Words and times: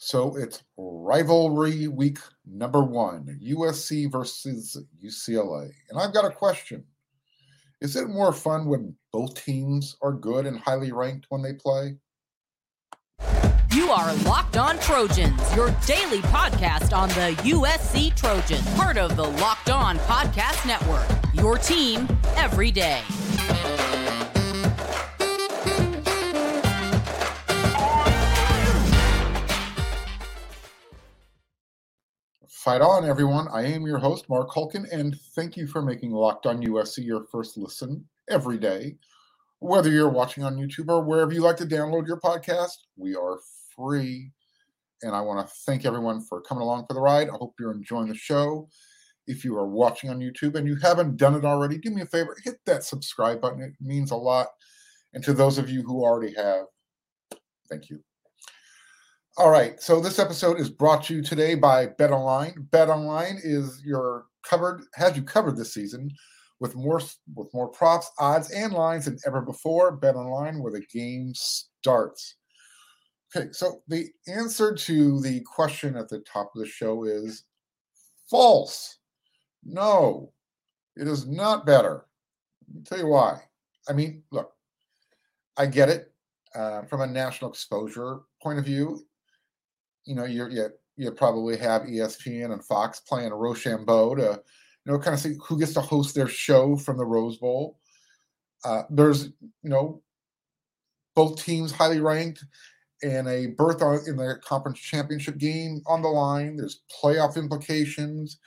So 0.00 0.36
it's 0.36 0.62
rivalry 0.76 1.88
week 1.88 2.18
number 2.46 2.84
one 2.84 3.36
USC 3.44 4.10
versus 4.10 4.80
UCLA. 5.04 5.72
And 5.90 6.00
I've 6.00 6.14
got 6.14 6.24
a 6.24 6.30
question 6.30 6.84
Is 7.80 7.96
it 7.96 8.08
more 8.08 8.32
fun 8.32 8.66
when 8.66 8.94
both 9.12 9.44
teams 9.44 9.96
are 10.00 10.12
good 10.12 10.46
and 10.46 10.60
highly 10.60 10.92
ranked 10.92 11.26
when 11.30 11.42
they 11.42 11.52
play? 11.52 11.96
You 13.72 13.90
are 13.90 14.14
Locked 14.18 14.56
On 14.56 14.78
Trojans, 14.78 15.56
your 15.56 15.70
daily 15.84 16.20
podcast 16.22 16.96
on 16.96 17.08
the 17.10 17.34
USC 17.42 18.14
Trojans, 18.14 18.68
part 18.76 18.98
of 18.98 19.16
the 19.16 19.24
Locked 19.24 19.70
On 19.70 19.98
Podcast 19.98 20.64
Network. 20.64 21.08
Your 21.34 21.58
team 21.58 22.06
every 22.36 22.70
day. 22.70 23.02
Fight 32.58 32.80
on, 32.80 33.08
everyone. 33.08 33.46
I 33.52 33.66
am 33.66 33.86
your 33.86 33.98
host, 33.98 34.28
Mark 34.28 34.50
Hulkin, 34.50 34.84
and 34.90 35.16
thank 35.36 35.56
you 35.56 35.68
for 35.68 35.80
making 35.80 36.10
Locked 36.10 36.44
On 36.44 36.60
USC 36.60 37.04
your 37.04 37.22
first 37.30 37.56
listen 37.56 38.04
every 38.28 38.58
day. 38.58 38.96
Whether 39.60 39.90
you're 39.90 40.08
watching 40.08 40.42
on 40.42 40.56
YouTube 40.56 40.88
or 40.88 41.04
wherever 41.04 41.32
you 41.32 41.40
like 41.40 41.56
to 41.58 41.66
download 41.66 42.08
your 42.08 42.18
podcast, 42.18 42.72
we 42.96 43.14
are 43.14 43.38
free. 43.76 44.32
And 45.02 45.14
I 45.14 45.20
want 45.20 45.46
to 45.46 45.54
thank 45.66 45.84
everyone 45.84 46.20
for 46.20 46.40
coming 46.40 46.62
along 46.62 46.86
for 46.88 46.94
the 46.94 47.00
ride. 47.00 47.28
I 47.28 47.36
hope 47.36 47.54
you're 47.60 47.70
enjoying 47.70 48.08
the 48.08 48.16
show. 48.16 48.68
If 49.28 49.44
you 49.44 49.56
are 49.56 49.68
watching 49.68 50.10
on 50.10 50.18
YouTube 50.18 50.56
and 50.56 50.66
you 50.66 50.74
haven't 50.82 51.16
done 51.16 51.36
it 51.36 51.44
already, 51.44 51.78
do 51.78 51.90
me 51.92 52.02
a 52.02 52.06
favor, 52.06 52.36
hit 52.42 52.56
that 52.66 52.82
subscribe 52.82 53.40
button. 53.40 53.62
It 53.62 53.74
means 53.80 54.10
a 54.10 54.16
lot. 54.16 54.48
And 55.14 55.22
to 55.22 55.32
those 55.32 55.58
of 55.58 55.70
you 55.70 55.82
who 55.82 56.02
already 56.02 56.34
have, 56.34 56.64
thank 57.68 57.88
you. 57.88 58.02
All 59.38 59.50
right, 59.50 59.80
so 59.80 60.00
this 60.00 60.18
episode 60.18 60.58
is 60.58 60.68
brought 60.68 61.04
to 61.04 61.14
you 61.14 61.22
today 61.22 61.54
by 61.54 61.86
Bet 61.86 62.10
Online. 62.10 62.66
Bet 62.72 62.88
Online 62.88 63.38
is 63.40 63.80
your 63.84 64.26
covered 64.42 64.82
has 64.94 65.16
you 65.16 65.22
covered 65.22 65.56
this 65.56 65.72
season 65.72 66.10
with 66.58 66.74
more 66.74 67.00
with 67.36 67.54
more 67.54 67.68
props, 67.68 68.10
odds, 68.18 68.50
and 68.50 68.72
lines 68.72 69.04
than 69.04 69.16
ever 69.24 69.40
before. 69.40 69.92
Bet 69.92 70.16
Online, 70.16 70.60
where 70.60 70.72
the 70.72 70.84
game 70.92 71.30
starts. 71.34 72.34
Okay, 73.32 73.50
so 73.52 73.80
the 73.86 74.08
answer 74.26 74.74
to 74.74 75.20
the 75.20 75.40
question 75.42 75.96
at 75.96 76.08
the 76.08 76.18
top 76.20 76.50
of 76.56 76.60
the 76.60 76.66
show 76.66 77.04
is 77.04 77.44
false. 78.28 78.98
No, 79.62 80.32
it 80.96 81.06
is 81.06 81.28
not 81.28 81.64
better. 81.64 82.06
Let 82.66 82.74
me 82.74 82.82
tell 82.82 82.98
you 82.98 83.06
why. 83.06 83.42
I 83.88 83.92
mean, 83.92 84.24
look, 84.32 84.50
I 85.56 85.66
get 85.66 85.90
it 85.90 86.12
uh, 86.56 86.82
from 86.86 87.02
a 87.02 87.06
national 87.06 87.52
exposure 87.52 88.22
point 88.42 88.58
of 88.58 88.64
view 88.64 89.04
you 90.08 90.14
know, 90.14 90.24
you're 90.24 90.48
you, 90.48 90.70
you 90.96 91.12
probably 91.12 91.58
have 91.58 91.82
ESPN 91.82 92.52
and 92.52 92.64
Fox 92.64 92.98
playing 92.98 93.30
a 93.30 93.36
Rochambeau 93.36 94.14
to, 94.14 94.42
you 94.84 94.92
know, 94.92 94.98
kind 94.98 95.12
of 95.12 95.20
see 95.20 95.36
who 95.46 95.58
gets 95.58 95.74
to 95.74 95.82
host 95.82 96.14
their 96.14 96.28
show 96.28 96.76
from 96.76 96.96
the 96.96 97.04
Rose 97.04 97.36
Bowl. 97.36 97.78
Uh, 98.64 98.82
there's, 98.88 99.26
you 99.62 99.70
know, 99.70 100.02
both 101.14 101.44
teams 101.44 101.70
highly 101.70 102.00
ranked 102.00 102.42
and 103.02 103.28
a 103.28 103.48
berth 103.48 104.08
in 104.08 104.16
the 104.16 104.40
conference 104.42 104.80
championship 104.80 105.36
game 105.36 105.82
on 105.86 106.00
the 106.00 106.08
line. 106.08 106.56
There's 106.56 106.80
playoff 107.02 107.36
implications. 107.36 108.38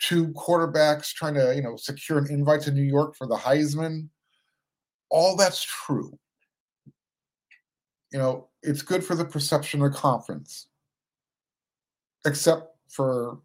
Two 0.00 0.28
quarterbacks 0.28 1.12
trying 1.12 1.34
to, 1.34 1.54
you 1.54 1.62
know, 1.62 1.76
secure 1.76 2.18
an 2.18 2.28
invite 2.30 2.62
to 2.62 2.72
New 2.72 2.82
York 2.82 3.14
for 3.14 3.26
the 3.26 3.36
Heisman. 3.36 4.08
All 5.10 5.36
that's 5.36 5.62
true. 5.62 6.18
You 8.10 8.18
know, 8.18 8.48
it's 8.62 8.82
good 8.82 9.04
for 9.04 9.14
the 9.14 9.24
perception 9.24 9.82
of 9.82 9.92
the 9.92 9.98
conference 9.98 10.66
except 12.24 12.76
for 12.88 13.38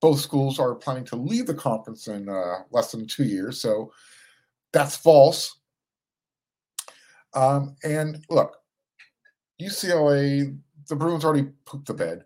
both 0.00 0.18
schools 0.20 0.58
are 0.58 0.74
planning 0.74 1.04
to 1.04 1.16
leave 1.16 1.46
the 1.46 1.54
conference 1.54 2.08
in 2.08 2.28
uh, 2.28 2.60
less 2.70 2.90
than 2.90 3.06
two 3.06 3.24
years. 3.24 3.60
So 3.60 3.92
that's 4.72 4.96
false. 4.96 5.60
Um, 7.34 7.76
and 7.84 8.24
look, 8.28 8.56
UCLA, 9.60 10.58
the 10.88 10.96
Bruins 10.96 11.24
already 11.24 11.48
pooped 11.64 11.86
the 11.86 11.94
bed, 11.94 12.24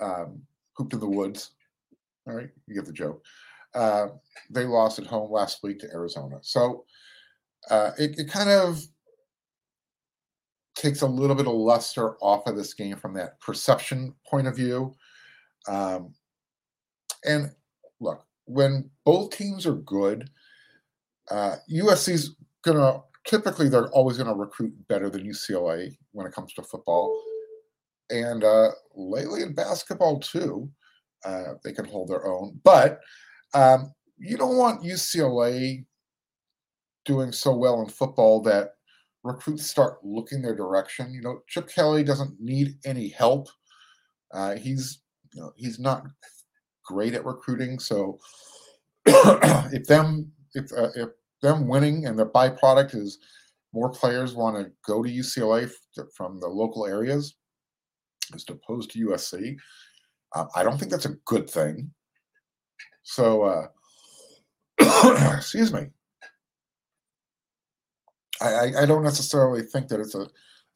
um, 0.00 0.42
pooped 0.76 0.92
in 0.92 1.00
the 1.00 1.08
woods. 1.08 1.52
All 2.26 2.34
right, 2.34 2.50
you 2.66 2.74
get 2.74 2.84
the 2.84 2.92
joke. 2.92 3.24
Uh, 3.74 4.08
they 4.50 4.64
lost 4.64 4.98
at 4.98 5.06
home 5.06 5.30
last 5.30 5.62
week 5.62 5.78
to 5.80 5.90
Arizona. 5.92 6.38
So 6.42 6.84
uh, 7.70 7.92
it, 7.98 8.18
it 8.18 8.30
kind 8.30 8.50
of 8.50 8.82
takes 10.74 11.00
a 11.02 11.06
little 11.06 11.34
bit 11.34 11.46
of 11.46 11.54
luster 11.54 12.16
off 12.18 12.46
of 12.46 12.56
this 12.56 12.74
game 12.74 12.96
from 12.96 13.14
that 13.14 13.40
perception 13.40 14.14
point 14.26 14.46
of 14.46 14.56
view. 14.56 14.94
Um, 15.66 16.14
and 17.24 17.50
look, 18.00 18.24
when 18.44 18.90
both 19.04 19.30
teams 19.30 19.66
are 19.66 19.74
good, 19.74 20.30
uh, 21.30 21.56
USC's 21.70 22.36
gonna 22.64 23.02
typically 23.26 23.68
they're 23.68 23.90
always 23.90 24.18
gonna 24.18 24.34
recruit 24.34 24.72
better 24.88 25.10
than 25.10 25.26
UCLA 25.26 25.96
when 26.12 26.26
it 26.26 26.32
comes 26.32 26.52
to 26.54 26.62
football, 26.62 27.22
and 28.10 28.44
uh, 28.44 28.70
lately 28.94 29.42
in 29.42 29.54
basketball 29.54 30.20
too, 30.20 30.70
uh, 31.24 31.54
they 31.64 31.72
can 31.72 31.84
hold 31.84 32.08
their 32.08 32.26
own. 32.26 32.58
But 32.64 33.00
um, 33.54 33.92
you 34.18 34.36
don't 34.36 34.56
want 34.56 34.82
UCLA 34.82 35.84
doing 37.04 37.32
so 37.32 37.56
well 37.56 37.80
in 37.82 37.88
football 37.88 38.42
that 38.42 38.72
recruits 39.24 39.66
start 39.66 39.98
looking 40.02 40.42
their 40.42 40.54
direction. 40.54 41.12
You 41.12 41.22
know, 41.22 41.40
Chip 41.48 41.68
Kelly 41.68 42.04
doesn't 42.04 42.40
need 42.40 42.76
any 42.84 43.08
help. 43.08 43.48
Uh, 44.32 44.56
he's 44.56 45.00
you 45.32 45.40
know 45.40 45.52
he's 45.56 45.78
not 45.78 46.04
great 46.84 47.14
at 47.14 47.24
recruiting. 47.24 47.78
So 47.78 48.18
if 49.06 49.84
them 49.86 50.32
if 50.54 50.72
uh, 50.72 50.88
if 50.94 51.08
them 51.42 51.68
winning 51.68 52.06
and 52.06 52.18
the 52.18 52.26
byproduct 52.26 52.94
is 52.94 53.18
more 53.72 53.90
players 53.90 54.34
want 54.34 54.56
to 54.56 54.72
go 54.86 55.02
to 55.02 55.10
UCLA 55.10 55.70
from 56.14 56.40
the 56.40 56.48
local 56.48 56.86
areas 56.86 57.36
as 58.34 58.44
opposed 58.48 58.90
to 58.90 59.06
USC, 59.06 59.56
uh, 60.34 60.46
I 60.54 60.62
don't 60.62 60.78
think 60.78 60.90
that's 60.90 61.06
a 61.06 61.16
good 61.26 61.48
thing. 61.48 61.90
So, 63.02 63.42
uh, 63.42 63.66
excuse 65.36 65.72
me. 65.72 65.86
I, 68.40 68.72
I 68.82 68.86
don't 68.86 69.02
necessarily 69.02 69.62
think 69.62 69.88
that 69.88 69.98
it's 69.98 70.14
a 70.14 70.28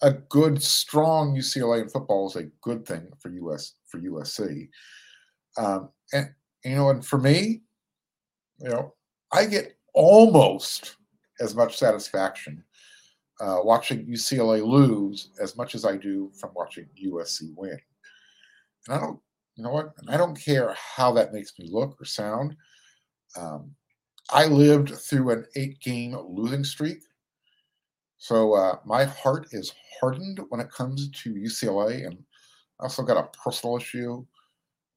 a 0.03 0.13
good, 0.13 0.63
strong 0.63 1.35
UCLA 1.35 1.83
in 1.83 1.89
football 1.89 2.29
is 2.29 2.37
a 2.37 2.51
good 2.61 2.85
thing 2.87 3.09
for 3.19 3.31
US 3.31 3.75
for 3.87 3.99
USC. 4.01 4.69
Um, 5.57 5.91
and 6.13 6.29
you 6.65 6.75
know, 6.75 6.91
and 6.91 7.05
for 7.05 7.19
me, 7.19 7.63
you 8.59 8.69
know, 8.69 8.95
I 9.33 9.47
get 9.47 9.77
almost 9.95 10.97
as 11.41 11.55
much 11.55 11.79
satisfaction 11.79 12.63
uh, 13.41 13.59
watching 13.63 14.07
UCLA 14.07 14.65
lose 14.65 15.31
as 15.41 15.57
much 15.57 15.75
as 15.75 15.85
I 15.85 15.97
do 15.97 16.31
from 16.39 16.51
watching 16.55 16.87
USC 17.05 17.53
win. 17.57 17.79
And 18.87 18.97
I 18.97 19.01
don't, 19.01 19.19
you 19.57 19.65
know 19.65 19.71
what? 19.71 19.93
And 19.99 20.11
I 20.11 20.17
don't 20.17 20.39
care 20.39 20.75
how 20.75 21.13
that 21.13 21.33
makes 21.33 21.59
me 21.59 21.69
look 21.71 22.01
or 22.01 22.05
sound. 22.05 22.57
Um, 23.37 23.73
I 24.31 24.47
lived 24.47 24.91
through 24.91 25.31
an 25.31 25.47
eight-game 25.57 26.17
losing 26.29 26.65
streak 26.65 27.01
so 28.23 28.55
uh, 28.55 28.77
my 28.85 29.03
heart 29.03 29.49
is 29.51 29.75
hardened 29.99 30.39
when 30.49 30.61
it 30.61 30.71
comes 30.71 31.11
to 31.11 31.35
UCLA, 31.35 32.07
and 32.07 32.17
I 32.79 32.85
also 32.85 33.03
got 33.03 33.17
a 33.17 33.37
personal 33.37 33.77
issue 33.77 34.25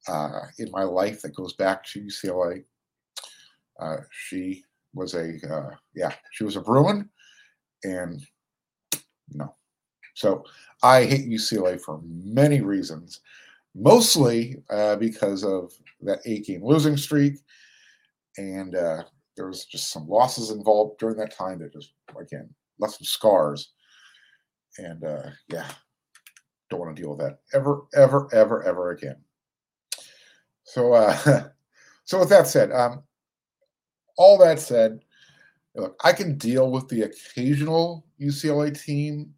uh, 0.08 0.42
in 0.60 0.70
my 0.70 0.84
life 0.84 1.24
that 1.24 1.34
goes 1.34 1.54
back 1.54 1.84
to 1.86 2.02
UCLA. 2.02 2.64
Uh, 3.80 3.98
she 4.12 4.64
was 4.94 5.16
a 5.16 5.40
uh, 5.52 5.76
yeah, 5.96 6.14
she 6.34 6.44
was 6.44 6.56
a 6.56 6.62
Bruin, 6.62 7.10
and 7.84 8.24
no, 9.34 9.56
so 10.14 10.44
I 10.84 11.06
hate 11.06 11.28
UCLA 11.28 11.82
for 11.82 12.02
many 12.06 12.62
reasons, 12.62 13.22
mostly 13.74 14.62
uh, 14.70 14.98
because 14.98 15.44
of 15.44 15.74
that 16.02 16.20
eight-game 16.26 16.64
losing 16.64 16.96
streak, 16.96 17.38
and 18.38 18.76
uh, 18.76 19.02
there 19.36 19.48
was 19.48 19.66
just 19.66 19.92
some 19.92 20.08
losses 20.08 20.52
involved 20.52 21.00
during 21.00 21.18
that 21.18 21.36
time 21.36 21.58
that 21.58 21.74
just 21.74 21.94
again 22.22 22.54
left 22.80 22.96
some 22.96 23.06
scars. 23.06 23.72
And 24.78 25.04
uh, 25.04 25.30
yeah, 25.48 25.68
don't 26.70 26.80
want 26.80 26.96
to 26.96 27.02
deal 27.02 27.12
with 27.12 27.20
that 27.20 27.40
ever, 27.54 27.84
ever, 27.96 28.30
ever, 28.34 28.64
ever 28.64 28.92
again. 28.92 29.18
So, 30.64 30.94
uh, 30.94 31.44
so 32.06 32.20
with 32.20 32.30
that 32.30 32.48
said, 32.48 32.72
um, 32.72 33.04
all 34.18 34.38
that 34.40 34.60
said, 34.60 35.00
look, 35.76 36.00
I 36.04 36.14
can 36.14 36.38
deal 36.38 36.72
with 36.72 36.88
the 36.88 37.04
occasional 37.04 38.06
UCLA 38.20 38.80
team 38.84 39.34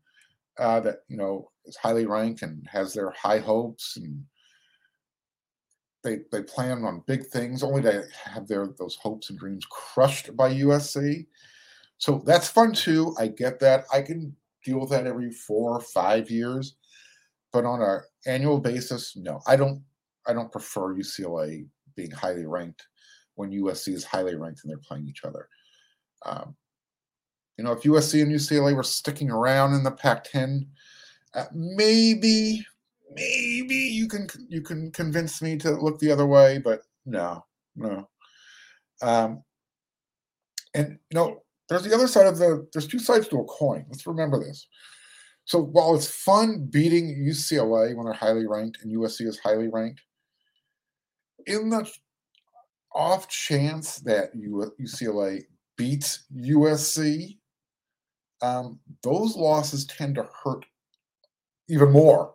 uh, 0.59 0.79
that 0.79 0.99
you 1.07 1.17
know 1.17 1.51
is 1.65 1.75
highly 1.75 2.05
ranked 2.05 2.41
and 2.41 2.67
has 2.67 2.93
their 2.93 3.11
high 3.11 3.39
hopes 3.39 3.97
and 3.97 4.23
they 6.03 6.19
they 6.31 6.41
plan 6.41 6.83
on 6.83 7.03
big 7.05 7.25
things 7.27 7.63
only 7.63 7.81
to 7.81 8.05
have 8.23 8.47
their 8.47 8.67
those 8.79 8.95
hopes 8.95 9.29
and 9.29 9.37
dreams 9.37 9.65
crushed 9.69 10.35
by 10.35 10.53
USC. 10.53 11.27
So 11.97 12.21
that's 12.25 12.47
fun 12.47 12.73
too. 12.73 13.15
I 13.19 13.27
get 13.27 13.59
that. 13.59 13.85
I 13.91 14.01
can 14.01 14.35
deal 14.63 14.79
with 14.79 14.89
that 14.91 15.07
every 15.07 15.31
four 15.31 15.77
or 15.77 15.81
five 15.81 16.29
years. 16.29 16.75
but 17.53 17.65
on 17.65 17.81
an 17.81 18.01
annual 18.25 18.59
basis, 18.59 19.15
no. 19.15 19.39
I 19.47 19.55
don't. 19.55 19.81
I 20.27 20.33
don't 20.33 20.51
prefer 20.51 20.93
UCLA 20.93 21.65
being 21.95 22.11
highly 22.11 22.45
ranked 22.45 22.85
when 23.35 23.51
USC 23.51 23.93
is 23.93 24.03
highly 24.03 24.35
ranked 24.35 24.61
and 24.63 24.69
they're 24.69 24.77
playing 24.77 25.07
each 25.07 25.23
other. 25.23 25.47
Um, 26.25 26.55
you 27.57 27.63
know, 27.63 27.71
if 27.71 27.83
USC 27.83 28.21
and 28.21 28.31
UCLA 28.31 28.75
were 28.75 28.83
sticking 28.83 29.31
around 29.31 29.73
in 29.73 29.83
the 29.83 29.91
Pac-10, 29.91 30.67
uh, 31.33 31.45
maybe, 31.53 32.65
maybe 33.13 33.75
you 33.75 34.07
can 34.07 34.27
you 34.49 34.61
can 34.61 34.91
convince 34.91 35.41
me 35.41 35.57
to 35.57 35.71
look 35.71 35.99
the 35.99 36.11
other 36.11 36.27
way, 36.27 36.59
but 36.59 36.81
no, 37.05 37.45
no. 37.75 38.07
Um, 39.01 39.43
and 40.73 40.99
you 41.09 41.15
know, 41.15 41.41
there's 41.69 41.83
the 41.83 41.93
other 41.93 42.07
side 42.07 42.27
of 42.27 42.37
the. 42.37 42.67
There's 42.73 42.87
two 42.87 42.99
sides 42.99 43.27
to 43.29 43.39
a 43.39 43.45
coin. 43.45 43.85
Let's 43.89 44.07
remember 44.07 44.39
this. 44.39 44.67
So 45.45 45.61
while 45.61 45.95
it's 45.95 46.09
fun 46.09 46.67
beating 46.69 47.15
UCLA 47.15 47.95
when 47.95 48.05
they're 48.05 48.13
highly 48.13 48.45
ranked 48.47 48.79
and 48.81 48.93
USC 48.93 49.27
is 49.27 49.39
highly 49.39 49.69
ranked, 49.69 50.01
in 51.45 51.69
the 51.69 51.89
off 52.93 53.29
chance 53.29 53.99
that 53.99 54.35
UCLA 54.35 55.43
beats 55.77 56.25
USC, 56.35 57.37
um, 58.41 58.79
those 59.03 59.35
losses 59.35 59.85
tend 59.85 60.15
to 60.15 60.27
hurt 60.43 60.65
even 61.69 61.91
more 61.91 62.33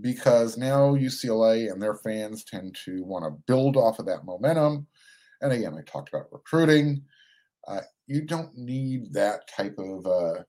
because 0.00 0.56
now 0.56 0.94
UCLA 0.94 1.70
and 1.70 1.80
their 1.80 1.94
fans 1.94 2.44
tend 2.44 2.76
to 2.84 3.04
want 3.04 3.24
to 3.24 3.42
build 3.46 3.76
off 3.76 3.98
of 3.98 4.06
that 4.06 4.24
momentum. 4.24 4.86
And 5.42 5.52
again, 5.52 5.74
I 5.78 5.82
talked 5.82 6.08
about 6.08 6.32
recruiting. 6.32 7.02
Uh, 7.68 7.82
you 8.12 8.22
don't 8.22 8.54
need 8.54 9.12
that 9.14 9.48
type 9.48 9.74
of 9.78 10.06
uh, 10.06 10.42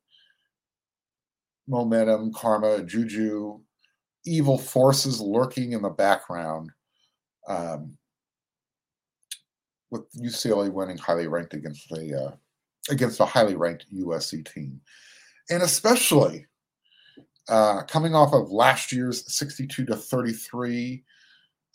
momentum, 1.66 2.34
karma, 2.34 2.84
juju, 2.84 3.60
evil 4.26 4.58
forces 4.58 5.22
lurking 5.22 5.72
in 5.72 5.82
the 5.82 5.90
background. 5.90 6.70
Um, 7.48 7.98
with 9.92 10.12
UCLA 10.14 10.72
winning 10.72 10.98
highly 10.98 11.28
ranked 11.28 11.54
against 11.54 11.88
the 11.90 12.14
uh, 12.14 12.36
against 12.92 13.20
a 13.20 13.26
highly 13.26 13.56
ranked 13.56 13.86
USC 13.94 14.52
team, 14.54 14.82
and 15.50 15.64
especially 15.64 16.46
uh, 17.48 17.84
coming 17.84 18.16
off 18.16 18.34
of 18.34 18.52
last 18.52 18.92
year's 18.92 19.32
62 19.34 19.86
to 19.86 19.96
33 19.96 21.04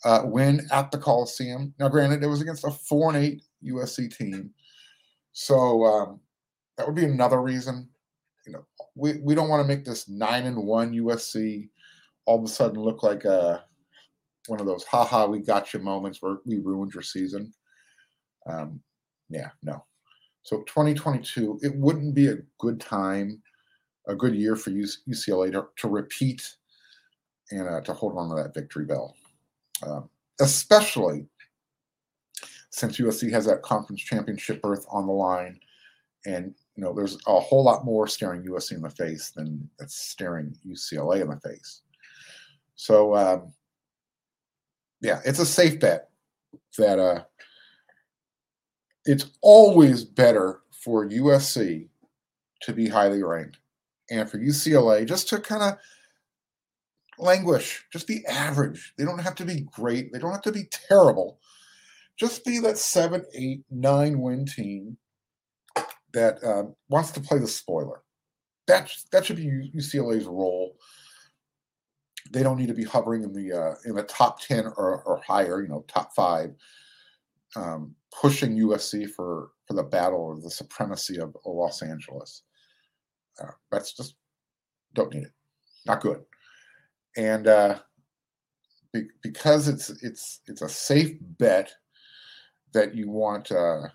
uh, 0.03 0.21
win 0.25 0.67
at 0.71 0.91
the 0.91 0.97
Coliseum. 0.97 1.73
Now, 1.79 1.89
granted, 1.89 2.23
it 2.23 2.27
was 2.27 2.41
against 2.41 2.65
a 2.65 2.71
four 2.71 3.13
and 3.13 3.23
eight 3.23 3.43
USC 3.63 4.15
team, 4.15 4.51
so 5.39 5.85
um, 5.85 6.19
that 6.75 6.85
would 6.85 6.97
be 6.97 7.05
another 7.05 7.41
reason. 7.41 7.87
You 8.45 8.51
know, 8.51 8.65
we, 8.95 9.21
we 9.21 9.35
don't 9.35 9.47
want 9.47 9.61
to 9.61 9.67
make 9.73 9.85
this 9.85 10.09
nine 10.09 10.45
and 10.45 10.57
one 10.57 10.91
USC 10.91 11.69
all 12.25 12.39
of 12.39 12.43
a 12.43 12.47
sudden 12.49 12.77
look 12.77 13.03
like 13.03 13.23
a 13.23 13.39
uh, 13.39 13.59
one 14.47 14.59
of 14.59 14.65
those 14.65 14.83
haha 14.83 15.27
we 15.27 15.39
got 15.39 15.73
you 15.73 15.79
moments 15.79 16.21
where 16.21 16.39
we 16.45 16.57
ruined 16.57 16.93
your 16.93 17.03
season. 17.03 17.53
Um, 18.49 18.81
yeah, 19.29 19.51
no. 19.63 19.85
So 20.41 20.57
2022, 20.63 21.59
it 21.61 21.73
wouldn't 21.73 22.13
be 22.15 22.27
a 22.27 22.39
good 22.57 22.81
time, 22.81 23.41
a 24.09 24.15
good 24.15 24.35
year 24.35 24.57
for 24.57 24.71
UCLA 24.71 25.53
to, 25.53 25.67
to 25.77 25.87
repeat 25.87 26.45
and 27.51 27.65
uh, 27.65 27.79
to 27.81 27.93
hold 27.93 28.17
on 28.17 28.27
to 28.29 28.43
that 28.43 28.53
victory 28.53 28.83
bell, 28.83 29.15
um, 29.87 30.09
especially 30.41 31.27
since 32.71 32.97
USC 32.97 33.31
has 33.31 33.45
that 33.45 33.61
conference 33.61 34.01
championship 34.01 34.61
berth 34.61 34.85
on 34.89 35.07
the 35.07 35.13
line, 35.13 35.59
and 36.25 36.53
you 36.75 36.83
know 36.83 36.93
there's 36.93 37.17
a 37.27 37.39
whole 37.39 37.63
lot 37.63 37.85
more 37.85 38.07
staring 38.07 38.43
USC 38.43 38.73
in 38.73 38.81
the 38.81 38.89
face 38.89 39.31
than 39.31 39.69
that's 39.77 39.95
staring 39.95 40.55
UCLA 40.67 41.21
in 41.21 41.29
the 41.29 41.39
face. 41.39 41.81
So 42.75 43.15
um, 43.15 43.53
yeah, 45.01 45.19
it's 45.25 45.39
a 45.39 45.45
safe 45.45 45.79
bet 45.79 46.09
that 46.77 46.99
uh, 46.99 47.23
it's 49.05 49.31
always 49.41 50.03
better 50.03 50.61
for 50.71 51.07
USC 51.07 51.87
to 52.61 52.73
be 52.73 52.87
highly 52.87 53.23
ranked 53.23 53.57
and 54.09 54.29
for 54.29 54.39
UCLA 54.39 55.07
just 55.07 55.29
to 55.29 55.39
kind 55.39 55.63
of 55.63 55.77
languish, 57.17 57.85
just 57.91 58.07
be 58.07 58.25
average. 58.27 58.93
They 58.97 59.05
don't 59.05 59.19
have 59.19 59.35
to 59.35 59.45
be 59.45 59.61
great, 59.61 60.11
they 60.11 60.19
don't 60.19 60.31
have 60.31 60.41
to 60.43 60.51
be 60.51 60.65
terrible. 60.71 61.39
Just 62.19 62.43
be 62.43 62.59
that 62.59 62.77
seven, 62.77 63.23
eight, 63.33 63.61
nine 63.69 64.19
win 64.19 64.45
team 64.45 64.97
that 66.13 66.43
um, 66.43 66.75
wants 66.89 67.11
to 67.11 67.21
play 67.21 67.39
the 67.39 67.47
spoiler. 67.47 68.01
That 68.67 68.91
that 69.11 69.25
should 69.25 69.37
be 69.37 69.71
UCLA's 69.75 70.25
role. 70.25 70.75
They 72.31 72.43
don't 72.43 72.57
need 72.57 72.67
to 72.67 72.73
be 72.73 72.83
hovering 72.83 73.23
in 73.23 73.33
the 73.33 73.53
uh, 73.53 73.75
in 73.85 73.95
the 73.95 74.03
top 74.03 74.41
ten 74.41 74.65
or, 74.65 75.01
or 75.03 75.21
higher, 75.25 75.61
you 75.61 75.69
know, 75.69 75.85
top 75.87 76.13
five 76.13 76.53
um, 77.55 77.95
pushing 78.11 78.57
USC 78.57 79.09
for 79.09 79.51
for 79.65 79.73
the 79.73 79.83
battle 79.83 80.31
of 80.31 80.43
the 80.43 80.51
supremacy 80.51 81.19
of 81.19 81.35
Los 81.45 81.81
Angeles. 81.81 82.43
Uh, 83.41 83.51
that's 83.71 83.93
just 83.93 84.15
don't 84.93 85.13
need 85.13 85.23
it. 85.23 85.31
Not 85.85 86.01
good. 86.01 86.21
And 87.17 87.47
uh, 87.47 87.79
be, 88.93 89.07
because 89.21 89.67
it's 89.67 89.89
it's 90.03 90.41
it's 90.47 90.61
a 90.61 90.69
safe 90.69 91.17
bet 91.21 91.71
that 92.73 92.95
you 92.95 93.09
want 93.09 93.51
uh, 93.51 93.87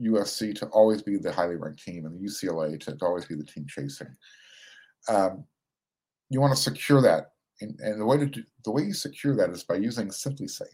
USC 0.00 0.54
to 0.56 0.66
always 0.66 1.02
be 1.02 1.16
the 1.16 1.32
highly 1.32 1.56
ranked 1.56 1.84
team 1.84 2.06
and 2.06 2.18
the 2.18 2.26
UCLA 2.26 2.80
to, 2.80 2.96
always 3.02 3.26
be 3.26 3.34
the 3.34 3.44
team 3.44 3.66
chasing. 3.68 4.14
Um, 5.08 5.44
you 6.30 6.40
want 6.40 6.54
to 6.54 6.62
secure 6.62 7.02
that, 7.02 7.32
and, 7.60 7.78
and 7.80 8.00
the 8.00 8.06
way 8.06 8.16
to 8.16 8.26
do, 8.26 8.42
the 8.64 8.70
way 8.70 8.82
you 8.82 8.92
secure 8.92 9.36
that 9.36 9.50
is 9.50 9.64
by 9.64 9.76
using 9.76 10.08
SimpliSafe. 10.08 10.66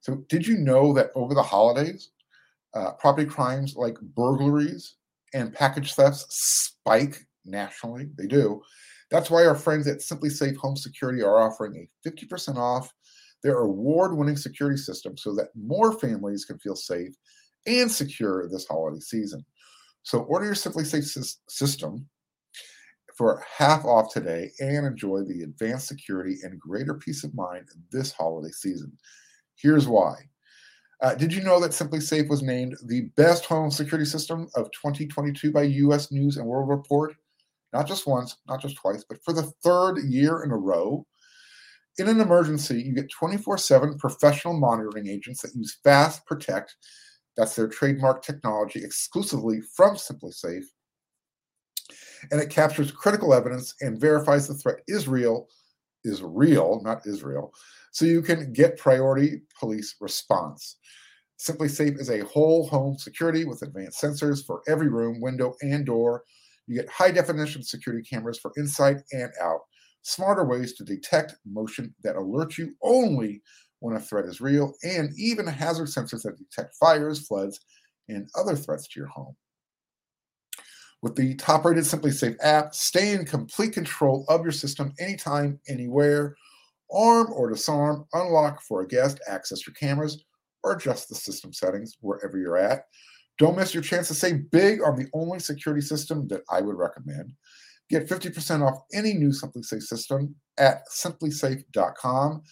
So, 0.00 0.24
did 0.28 0.46
you 0.46 0.58
know 0.58 0.92
that 0.92 1.10
over 1.14 1.34
the 1.34 1.42
holidays, 1.42 2.10
uh, 2.74 2.92
property 2.92 3.26
crimes 3.26 3.74
like 3.76 3.98
burglaries 4.14 4.96
and 5.34 5.52
package 5.52 5.94
thefts 5.94 6.26
spike 6.28 7.26
nationally? 7.44 8.10
They 8.16 8.26
do. 8.26 8.62
That's 9.10 9.30
why 9.30 9.46
our 9.46 9.54
friends 9.54 9.86
at 9.88 9.98
SimpliSafe 9.98 10.56
Home 10.56 10.76
Security 10.76 11.22
are 11.22 11.40
offering 11.40 11.88
a 12.06 12.08
50% 12.08 12.56
off 12.56 12.92
their 13.42 13.58
award 13.58 14.16
winning 14.16 14.36
security 14.36 14.76
system 14.76 15.16
so 15.16 15.34
that 15.34 15.48
more 15.54 15.98
families 15.98 16.44
can 16.44 16.58
feel 16.58 16.76
safe 16.76 17.14
and 17.66 17.90
secure 17.90 18.48
this 18.48 18.66
holiday 18.66 19.00
season. 19.00 19.44
So, 20.02 20.20
order 20.20 20.46
your 20.46 20.54
SimpliSafe 20.54 21.36
system 21.48 22.08
for 23.16 23.44
half 23.56 23.84
off 23.84 24.12
today 24.12 24.50
and 24.60 24.86
enjoy 24.86 25.22
the 25.22 25.42
advanced 25.42 25.88
security 25.88 26.36
and 26.44 26.58
greater 26.58 26.94
peace 26.94 27.24
of 27.24 27.34
mind 27.34 27.66
this 27.90 28.12
holiday 28.12 28.52
season. 28.52 28.96
Here's 29.56 29.88
why. 29.88 30.14
Uh, 31.00 31.14
did 31.14 31.32
you 31.32 31.42
know 31.42 31.60
that 31.60 31.72
SimpliSafe 31.72 32.28
was 32.28 32.42
named 32.42 32.76
the 32.86 33.02
best 33.16 33.44
home 33.44 33.70
security 33.70 34.08
system 34.08 34.48
of 34.54 34.70
2022 34.72 35.52
by 35.52 35.62
U.S. 35.62 36.10
News 36.10 36.36
and 36.36 36.46
World 36.46 36.68
Report? 36.68 37.14
Not 37.72 37.86
just 37.86 38.06
once, 38.06 38.36
not 38.48 38.60
just 38.60 38.76
twice, 38.76 39.04
but 39.08 39.22
for 39.24 39.32
the 39.32 39.52
third 39.62 39.98
year 40.04 40.42
in 40.42 40.50
a 40.50 40.56
row. 40.56 41.06
In 41.98 42.08
an 42.08 42.20
emergency, 42.20 42.80
you 42.80 42.94
get 42.94 43.10
24 43.10 43.58
7 43.58 43.98
professional 43.98 44.54
monitoring 44.54 45.08
agents 45.08 45.42
that 45.42 45.54
use 45.54 45.78
Fast 45.82 46.24
Protect. 46.26 46.76
That's 47.36 47.56
their 47.56 47.68
trademark 47.68 48.22
technology 48.22 48.84
exclusively 48.84 49.60
from 49.60 49.96
SimpliSafe. 49.96 50.64
And 52.30 52.40
it 52.40 52.50
captures 52.50 52.92
critical 52.92 53.34
evidence 53.34 53.74
and 53.80 54.00
verifies 54.00 54.46
the 54.46 54.54
threat 54.54 54.78
is 54.86 55.08
real, 55.08 55.48
is 56.04 56.22
real, 56.22 56.80
not 56.84 57.06
Israel, 57.06 57.52
so 57.92 58.04
you 58.04 58.22
can 58.22 58.52
get 58.52 58.78
priority 58.78 59.42
police 59.58 59.96
response. 60.00 60.78
SimpliSafe 61.40 62.00
is 62.00 62.10
a 62.10 62.24
whole 62.24 62.66
home 62.66 62.98
security 62.98 63.44
with 63.44 63.62
advanced 63.62 64.02
sensors 64.02 64.44
for 64.44 64.62
every 64.68 64.88
room, 64.88 65.20
window, 65.20 65.54
and 65.62 65.86
door. 65.86 66.24
You 66.66 66.74
get 66.76 66.88
high 66.88 67.12
definition 67.12 67.62
security 67.62 68.06
cameras 68.08 68.38
for 68.38 68.52
inside 68.56 69.02
and 69.12 69.30
out, 69.40 69.60
smarter 70.02 70.44
ways 70.44 70.74
to 70.74 70.84
detect 70.84 71.36
motion 71.44 71.94
that 72.02 72.16
alert 72.16 72.58
you 72.58 72.74
only 72.82 73.42
when 73.80 73.96
a 73.96 74.00
threat 74.00 74.24
is 74.24 74.40
real, 74.40 74.72
and 74.82 75.10
even 75.16 75.46
hazard 75.46 75.88
sensors 75.88 76.22
that 76.22 76.36
detect 76.36 76.74
fires, 76.76 77.26
floods, 77.26 77.60
and 78.08 78.28
other 78.36 78.56
threats 78.56 78.88
to 78.88 79.00
your 79.00 79.08
home. 79.08 79.36
With 81.00 81.14
the 81.14 81.36
top 81.36 81.64
rated 81.64 81.84
SimpliSafe 81.84 82.36
app, 82.42 82.74
stay 82.74 83.12
in 83.12 83.24
complete 83.24 83.72
control 83.72 84.24
of 84.28 84.42
your 84.42 84.52
system 84.52 84.92
anytime, 84.98 85.60
anywhere 85.68 86.34
arm 86.92 87.32
or 87.32 87.50
disarm, 87.50 88.06
unlock 88.12 88.62
for 88.62 88.82
a 88.82 88.86
guest, 88.86 89.20
access 89.28 89.66
your 89.66 89.74
cameras, 89.74 90.24
or 90.62 90.72
adjust 90.72 91.08
the 91.08 91.14
system 91.14 91.52
settings 91.52 91.96
wherever 92.00 92.38
you're 92.38 92.56
at. 92.56 92.84
Don't 93.38 93.56
miss 93.56 93.74
your 93.74 93.82
chance 93.82 94.08
to 94.08 94.14
save 94.14 94.50
big 94.50 94.82
on 94.82 94.96
the 94.96 95.06
only 95.14 95.38
security 95.38 95.82
system 95.82 96.26
that 96.28 96.42
I 96.50 96.60
would 96.60 96.76
recommend. 96.76 97.32
Get 97.90 98.08
50% 98.08 98.66
off 98.66 98.82
any 98.92 99.14
new 99.14 99.30
SimpliSafe 99.30 99.82
system 99.82 100.34
at 100.58 100.82
simplisafe.com. 100.88 102.42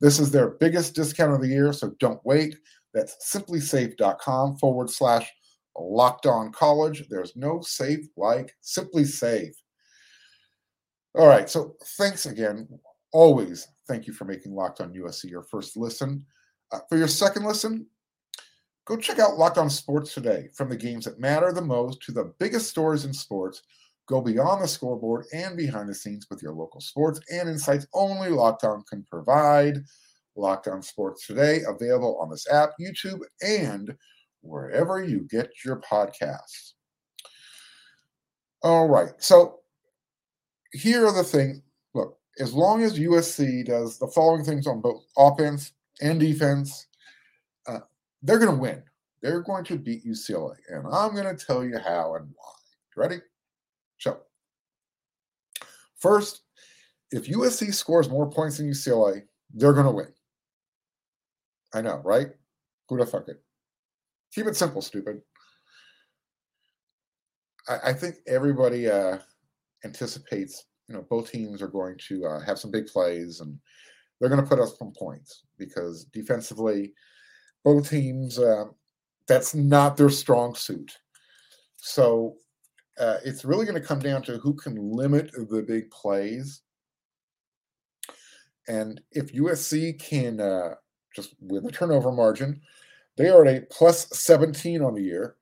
This 0.00 0.20
is 0.20 0.30
their 0.30 0.50
biggest 0.50 0.94
discount 0.94 1.32
of 1.32 1.40
the 1.40 1.48
year, 1.48 1.72
so 1.72 1.92
don't 1.98 2.24
wait. 2.24 2.56
That's 2.92 3.16
simplisafe.com 3.34 4.58
forward 4.58 4.90
slash 4.90 5.30
locked 5.76 6.26
on 6.26 6.52
college. 6.52 7.08
There's 7.08 7.34
no 7.34 7.60
safe 7.60 8.06
like 8.16 8.54
SimpliSafe. 8.62 9.54
All 11.16 11.26
right, 11.26 11.48
so 11.48 11.76
thanks 11.96 12.26
again 12.26 12.68
always, 13.14 13.68
thank 13.86 14.06
you 14.06 14.12
for 14.12 14.26
making 14.26 14.54
Locked 14.54 14.82
On 14.82 14.92
USC 14.92 15.30
your 15.30 15.44
first 15.44 15.76
listen. 15.76 16.26
Uh, 16.72 16.80
for 16.88 16.98
your 16.98 17.08
second 17.08 17.44
listen, 17.44 17.86
go 18.84 18.96
check 18.96 19.20
out 19.20 19.38
Locked 19.38 19.56
On 19.56 19.70
Sports 19.70 20.12
today. 20.12 20.48
From 20.52 20.68
the 20.68 20.76
games 20.76 21.06
that 21.06 21.20
matter 21.20 21.52
the 21.52 21.62
most 21.62 22.02
to 22.02 22.12
the 22.12 22.34
biggest 22.38 22.68
stories 22.68 23.06
in 23.06 23.14
sports, 23.14 23.62
go 24.06 24.20
beyond 24.20 24.62
the 24.62 24.68
scoreboard 24.68 25.26
and 25.32 25.56
behind 25.56 25.88
the 25.88 25.94
scenes 25.94 26.26
with 26.30 26.42
your 26.42 26.52
local 26.52 26.80
sports 26.80 27.20
and 27.32 27.48
insights 27.48 27.86
only 27.94 28.28
Locked 28.28 28.64
On 28.64 28.82
can 28.82 29.04
provide. 29.04 29.78
Locked 30.36 30.68
On 30.68 30.82
Sports 30.82 31.26
today, 31.26 31.60
available 31.66 32.18
on 32.20 32.28
this 32.28 32.50
app, 32.50 32.70
YouTube, 32.80 33.20
and 33.40 33.96
wherever 34.40 35.02
you 35.02 35.26
get 35.30 35.50
your 35.64 35.80
podcasts. 35.80 36.72
All 38.62 38.88
right. 38.88 39.12
So 39.18 39.60
here 40.72 41.06
are 41.06 41.12
the 41.12 41.22
things. 41.22 41.60
Look, 41.94 42.18
as 42.40 42.52
long 42.52 42.82
as 42.82 42.98
USC 42.98 43.64
does 43.64 43.98
the 43.98 44.08
following 44.08 44.44
things 44.44 44.66
on 44.66 44.80
both 44.80 45.04
offense 45.16 45.72
and 46.00 46.18
defense, 46.18 46.86
uh, 47.66 47.80
they're 48.22 48.38
going 48.38 48.54
to 48.54 48.60
win. 48.60 48.82
They're 49.22 49.42
going 49.42 49.64
to 49.64 49.78
beat 49.78 50.04
UCLA. 50.04 50.56
And 50.68 50.86
I'm 50.90 51.14
going 51.14 51.34
to 51.34 51.46
tell 51.46 51.64
you 51.64 51.78
how 51.78 52.16
and 52.16 52.28
why. 52.34 52.52
Ready? 52.96 53.20
So, 53.98 54.18
first, 55.98 56.42
if 57.10 57.28
USC 57.28 57.72
scores 57.72 58.08
more 58.08 58.30
points 58.30 58.58
than 58.58 58.68
UCLA, 58.68 59.22
they're 59.52 59.72
going 59.72 59.86
to 59.86 59.92
win. 59.92 60.12
I 61.72 61.80
know, 61.80 62.00
right? 62.04 62.28
Who 62.88 62.98
the 62.98 63.06
fuck 63.06 63.28
it? 63.28 63.42
Keep 64.32 64.46
it 64.46 64.56
simple, 64.56 64.82
stupid. 64.82 65.20
I, 67.68 67.90
I 67.90 67.92
think 67.92 68.16
everybody 68.26 68.88
uh, 68.88 69.18
anticipates, 69.84 70.64
you 70.88 70.94
know, 70.94 71.06
both 71.08 71.30
teams 71.30 71.62
are 71.62 71.68
going 71.68 71.96
to 72.08 72.26
uh, 72.26 72.40
have 72.40 72.58
some 72.58 72.70
big 72.70 72.86
plays 72.86 73.40
and 73.40 73.58
they're 74.20 74.28
going 74.28 74.42
to 74.42 74.48
put 74.48 74.60
up 74.60 74.70
some 74.78 74.92
points 74.96 75.44
because 75.58 76.04
defensively, 76.06 76.92
both 77.64 77.90
teams, 77.90 78.38
uh, 78.38 78.64
that's 79.26 79.54
not 79.54 79.96
their 79.96 80.10
strong 80.10 80.54
suit. 80.54 80.92
So 81.76 82.36
uh, 82.98 83.18
it's 83.24 83.44
really 83.44 83.66
going 83.66 83.80
to 83.80 83.86
come 83.86 83.98
down 83.98 84.22
to 84.22 84.38
who 84.38 84.54
can 84.54 84.76
limit 84.76 85.30
the 85.32 85.64
big 85.66 85.90
plays. 85.90 86.62
And 88.68 89.00
if 89.12 89.32
USC 89.32 89.98
can 90.00 90.40
uh, 90.40 90.74
just 91.14 91.34
with 91.40 91.66
a 91.66 91.72
turnover 91.72 92.12
margin, 92.12 92.60
they 93.16 93.28
are 93.28 93.44
at 93.44 93.56
a 93.56 93.66
plus 93.66 94.08
17 94.18 94.82
on 94.82 94.94
the 94.94 95.02
year. 95.02 95.36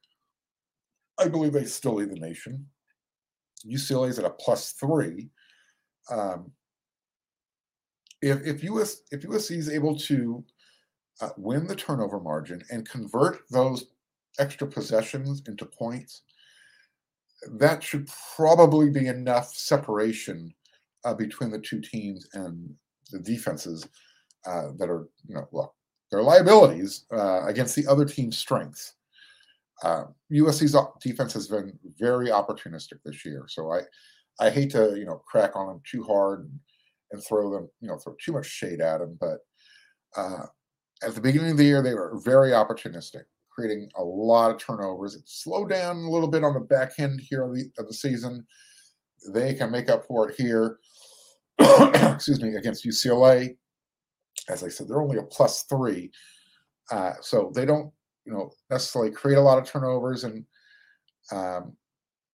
I 1.19 1.29
believe 1.29 1.53
they 1.53 1.65
still 1.65 1.95
lead 1.95 2.11
the 2.11 2.17
nation. 2.17 2.67
UCLA 3.67 4.09
is 4.09 4.19
at 4.19 4.25
a 4.25 4.31
plus 4.31 4.73
three. 4.73 5.31
Um, 6.11 6.53
if 8.21 8.45
if 8.45 8.65
US 8.65 9.03
if 9.13 9.23
USC 9.23 9.57
is 9.57 9.69
able 9.69 9.97
to 10.01 10.45
uh, 11.21 11.31
win 11.37 11.67
the 11.67 11.77
turnover 11.77 12.19
margin 12.19 12.63
and 12.71 12.89
convert 12.89 13.41
those 13.51 13.87
extra 14.39 14.67
possessions 14.67 15.43
into 15.47 15.65
points, 15.65 16.23
that 17.51 17.83
should 17.83 18.09
probably 18.37 18.91
be 18.91 19.07
enough 19.07 19.55
separation 19.55 20.55
uh, 21.05 21.15
between 21.15 21.51
the 21.51 21.59
two 21.59 21.81
teams 21.81 22.29
and 22.35 22.73
the 23.11 23.19
defenses 23.19 23.87
uh, 24.47 24.69
that 24.79 24.89
are 24.89 25.09
you 25.27 25.35
know 25.35 25.47
look 25.53 25.73
their 26.11 26.23
liabilities 26.23 27.07
uh, 27.13 27.47
against 27.47 27.75
the 27.75 27.87
other 27.87 28.05
team's 28.05 28.39
strengths. 28.39 28.95
USC's 30.33 30.77
defense 31.01 31.33
has 31.33 31.49
been 31.49 31.77
very 31.99 32.29
opportunistic 32.29 32.99
this 33.05 33.25
year, 33.25 33.45
so 33.49 33.73
I 33.73 33.81
I 34.41 34.51
hate 34.51 34.71
to 34.73 34.97
you 34.97 35.05
know 35.05 35.23
crack 35.27 35.57
on 35.57 35.67
them 35.67 35.81
too 35.85 36.05
hard 36.05 36.41
and, 36.41 36.61
and 37.13 37.25
throw 37.25 37.51
them 37.51 37.69
you 37.81 37.89
know 37.89 37.99
throw 37.99 38.15
too 38.25 38.33
much 38.33 38.47
shade 38.47 38.81
at 38.81 38.99
them, 38.99 39.19
but 39.21 39.39
uh, 40.17 40.47
at 41.03 41.15
the 41.15 41.21
beginning 41.21 41.53
of 41.53 41.57
the 41.57 41.65
year 41.65 41.83
they 41.83 41.95
were 41.95 42.21
very 42.25 42.51
opportunistic, 42.51 43.25
creating 43.55 43.91
a 43.97 44.03
lot 44.03 44.51
of 44.51 44.59
turnovers. 44.59 45.15
It 45.15 45.23
slowed 45.27 45.71
down 45.71 45.97
a 45.97 46.11
little 46.11 46.29
bit 46.29 46.45
on 46.45 46.55
the 46.55 46.61
back 46.61 46.93
end 46.99 47.21
here 47.21 47.45
of 47.45 47.55
the, 47.55 47.71
of 47.79 47.87
the 47.87 47.95
season. 47.95 48.47
They 49.33 49.55
can 49.55 49.71
make 49.71 49.89
up 49.89 50.07
for 50.07 50.31
it 50.31 50.37
here. 50.37 50.79
excuse 51.59 52.41
me 52.41 52.55
against 52.55 52.85
UCLA. 52.85 53.57
As 54.49 54.65
I 54.65 54.69
said, 54.69 54.89
they're 54.89 55.03
only 55.03 55.19
a 55.19 55.23
plus 55.23 55.65
three, 55.65 56.11
uh, 56.91 57.13
so 57.21 57.53
they 57.55 57.65
don't 57.65 57.93
you 58.25 58.33
know 58.33 58.51
necessarily 58.71 59.11
create 59.11 59.39
a 59.39 59.43
lot 59.43 59.59
of 59.59 59.65
turnovers 59.65 60.25
and 60.25 60.45
um, 61.31 61.77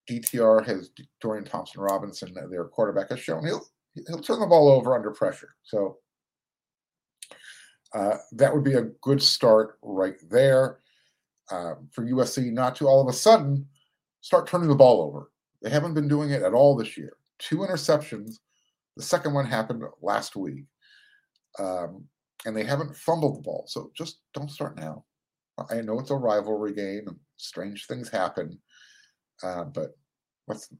DTR 0.08 0.64
has 0.66 0.90
Dorian 1.20 1.44
Thompson 1.44 1.82
Robinson, 1.82 2.34
their 2.50 2.64
quarterback, 2.64 3.10
has 3.10 3.20
shown 3.20 3.44
he'll 3.44 3.66
he'll 4.06 4.22
turn 4.22 4.40
the 4.40 4.46
ball 4.46 4.68
over 4.68 4.94
under 4.94 5.10
pressure. 5.10 5.54
So 5.64 5.98
uh, 7.94 8.16
that 8.32 8.54
would 8.54 8.64
be 8.64 8.74
a 8.74 8.90
good 9.02 9.22
start 9.22 9.78
right 9.82 10.16
there 10.30 10.78
um, 11.50 11.88
for 11.92 12.04
USC 12.04 12.52
not 12.52 12.76
to 12.76 12.86
all 12.86 13.00
of 13.00 13.08
a 13.08 13.16
sudden 13.16 13.66
start 14.20 14.46
turning 14.46 14.68
the 14.68 14.74
ball 14.74 15.02
over. 15.02 15.30
They 15.62 15.70
haven't 15.70 15.94
been 15.94 16.08
doing 16.08 16.30
it 16.30 16.42
at 16.42 16.54
all 16.54 16.76
this 16.76 16.96
year. 16.96 17.14
Two 17.38 17.58
interceptions. 17.58 18.38
The 18.96 19.02
second 19.02 19.34
one 19.34 19.46
happened 19.46 19.82
last 20.02 20.36
week. 20.36 20.64
Um, 21.58 22.04
and 22.46 22.56
they 22.56 22.64
haven't 22.64 22.96
fumbled 22.96 23.36
the 23.36 23.42
ball. 23.42 23.64
So 23.66 23.90
just 23.96 24.20
don't 24.34 24.50
start 24.50 24.76
now. 24.76 25.04
I 25.70 25.80
know 25.80 25.98
it's 25.98 26.10
a 26.10 26.16
rivalry 26.16 26.72
game 26.72 27.08
and 27.08 27.16
strange 27.36 27.86
things 27.86 28.08
happen, 28.08 28.58
uh, 29.42 29.64
but 29.64 29.96
let's 30.46 30.72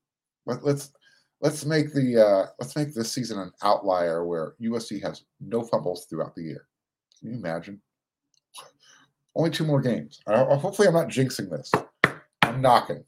let, 0.47 0.65
let's 0.65 0.93
let's 1.41 1.65
make 1.65 1.93
the 1.93 2.25
uh, 2.25 2.47
let's 2.61 2.77
make 2.77 2.95
this 2.95 3.11
season 3.11 3.41
an 3.41 3.51
outlier 3.63 4.25
where 4.25 4.55
USC 4.63 5.03
has 5.03 5.25
no 5.41 5.63
fumbles 5.63 6.07
throughout 6.07 6.35
the 6.37 6.43
year. 6.43 6.69
Can 7.19 7.31
you 7.31 7.37
imagine? 7.39 7.81
Only 9.39 9.51
two 9.51 9.65
more 9.65 9.81
games. 9.81 10.21
Hopefully, 10.27 10.89
I'm 10.89 10.95
not 10.95 11.09
jinxing 11.09 11.49
this. 11.49 11.71
I'm 12.43 12.61
knocking 12.61 13.05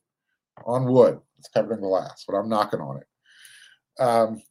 on 0.64 0.84
wood. 0.84 1.18
It's 1.40 1.48
covered 1.48 1.74
in 1.74 1.80
glass, 1.80 2.24
but 2.26 2.36
I'm 2.36 2.48
knocking 2.48 2.80
on 2.80 2.98
it. 2.98 4.00
Um, 4.00 4.42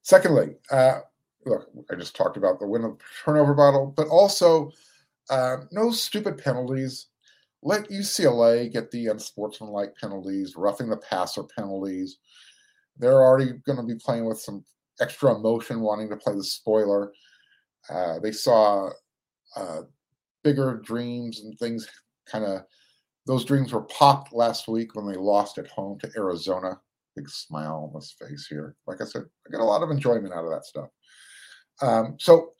secondly, 0.00 0.56
uh, 0.70 1.00
look, 1.44 1.68
I 1.92 1.96
just 1.96 2.16
talked 2.16 2.38
about 2.38 2.60
the 2.60 2.66
win 2.66 2.84
of 2.84 2.98
turnover 3.22 3.52
battle, 3.52 3.92
but 3.94 4.08
also 4.08 4.72
uh, 5.28 5.58
no 5.70 5.90
stupid 5.90 6.38
penalties. 6.38 7.08
Let 7.62 7.90
UCLA 7.90 8.72
get 8.72 8.90
the 8.90 9.08
unsportsmanlike 9.08 9.96
penalties, 10.00 10.56
roughing 10.56 10.88
the 10.88 10.96
passer 10.96 11.42
penalties. 11.42 12.16
They're 12.96 13.22
already 13.22 13.52
going 13.66 13.76
to 13.76 13.84
be 13.84 14.00
playing 14.02 14.24
with 14.24 14.40
some 14.40 14.64
extra 14.98 15.34
emotion, 15.34 15.80
wanting 15.80 16.08
to 16.08 16.16
play 16.16 16.34
the 16.34 16.44
spoiler. 16.44 17.12
Uh, 17.90 18.18
they 18.20 18.32
saw 18.32 18.88
uh, 19.56 19.82
bigger 20.42 20.80
dreams 20.84 21.40
and 21.40 21.58
things 21.58 21.88
kind 22.26 22.44
of, 22.44 22.62
those 23.26 23.44
dreams 23.44 23.72
were 23.72 23.82
popped 23.82 24.32
last 24.32 24.68
week 24.68 24.94
when 24.94 25.06
they 25.06 25.16
lost 25.16 25.58
at 25.58 25.68
home 25.68 25.98
to 26.00 26.10
Arizona. 26.16 26.78
Big 27.16 27.28
smile 27.28 27.90
on 27.92 28.00
his 28.00 28.12
face 28.12 28.46
here. 28.48 28.76
Like 28.86 29.00
I 29.00 29.04
said, 29.04 29.22
I 29.46 29.50
get 29.50 29.60
a 29.60 29.64
lot 29.64 29.82
of 29.82 29.90
enjoyment 29.90 30.34
out 30.34 30.44
of 30.44 30.50
that 30.50 30.64
stuff. 30.64 30.88
Um, 31.80 32.16
so 32.18 32.52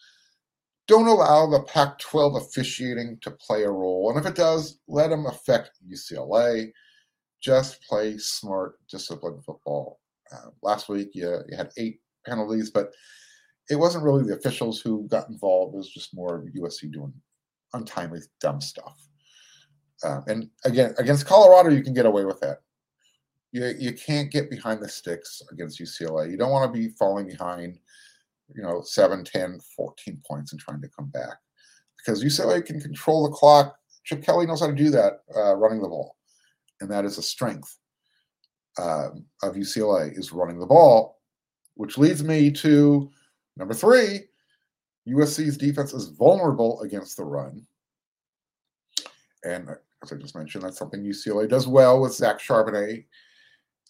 don't 0.86 1.06
allow 1.06 1.46
the 1.46 1.62
Pac 1.62 1.98
12 1.98 2.36
officiating 2.36 3.18
to 3.22 3.30
play 3.30 3.64
a 3.64 3.70
role. 3.70 4.10
And 4.10 4.18
if 4.18 4.30
it 4.30 4.36
does, 4.36 4.78
let 4.86 5.08
them 5.08 5.26
affect 5.26 5.70
UCLA. 5.90 6.70
Just 7.40 7.82
play 7.82 8.18
smart, 8.18 8.76
disciplined 8.90 9.44
football. 9.44 10.00
Uh, 10.32 10.50
last 10.62 10.88
week, 10.88 11.10
you, 11.14 11.40
you 11.48 11.56
had 11.56 11.70
eight 11.78 12.00
penalties, 12.26 12.70
but 12.70 12.90
it 13.70 13.76
wasn't 13.76 14.04
really 14.04 14.24
the 14.24 14.36
officials 14.36 14.80
who 14.80 15.08
got 15.08 15.28
involved. 15.28 15.74
It 15.74 15.78
was 15.78 15.90
just 15.90 16.14
more 16.14 16.36
of 16.36 16.44
USC 16.44 16.92
doing 16.92 17.12
untimely, 17.72 18.20
dumb 18.40 18.60
stuff. 18.60 19.08
Uh, 20.02 20.20
and 20.26 20.50
again, 20.64 20.94
against 20.98 21.26
Colorado, 21.26 21.70
you 21.70 21.82
can 21.82 21.94
get 21.94 22.06
away 22.06 22.24
with 22.24 22.40
that. 22.40 22.58
You, 23.52 23.72
you 23.78 23.92
can't 23.92 24.30
get 24.30 24.50
behind 24.50 24.82
the 24.82 24.88
sticks 24.88 25.40
against 25.50 25.80
UCLA. 25.80 26.30
You 26.30 26.36
don't 26.36 26.50
want 26.50 26.72
to 26.72 26.78
be 26.78 26.88
falling 26.88 27.26
behind 27.26 27.78
you 28.52 28.62
know, 28.62 28.82
7, 28.82 29.24
10, 29.24 29.60
14 29.76 30.22
points 30.26 30.52
and 30.52 30.60
trying 30.60 30.82
to 30.82 30.88
come 30.88 31.08
back. 31.08 31.36
Because 31.98 32.22
UCLA 32.22 32.64
can 32.64 32.80
control 32.80 33.24
the 33.24 33.34
clock. 33.34 33.76
Chip 34.04 34.22
Kelly 34.22 34.46
knows 34.46 34.60
how 34.60 34.66
to 34.66 34.74
do 34.74 34.90
that 34.90 35.20
uh, 35.34 35.54
running 35.54 35.80
the 35.80 35.88
ball. 35.88 36.16
And 36.80 36.90
that 36.90 37.04
is 37.04 37.16
a 37.16 37.22
strength 37.22 37.78
uh, 38.78 39.08
of 39.42 39.54
UCLA 39.54 40.16
is 40.18 40.32
running 40.32 40.58
the 40.58 40.66
ball, 40.66 41.20
which 41.74 41.96
leads 41.96 42.22
me 42.22 42.50
to 42.50 43.10
number 43.56 43.74
three, 43.74 44.20
USC's 45.08 45.56
defense 45.56 45.92
is 45.92 46.08
vulnerable 46.08 46.80
against 46.82 47.16
the 47.16 47.24
run. 47.24 47.66
And 49.44 49.68
as 50.02 50.12
I 50.12 50.16
just 50.16 50.36
mentioned, 50.36 50.64
that's 50.64 50.78
something 50.78 51.02
UCLA 51.02 51.48
does 51.48 51.66
well 51.66 52.00
with 52.00 52.14
Zach 52.14 52.38
Charbonnet. 52.38 53.04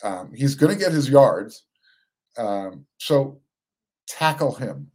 Um, 0.02 0.32
he's 0.34 0.54
going 0.54 0.72
to 0.72 0.78
get 0.78 0.92
his 0.92 1.08
yards. 1.08 1.64
Um, 2.36 2.84
so 2.98 3.40
tackle 4.08 4.54
him. 4.54 4.90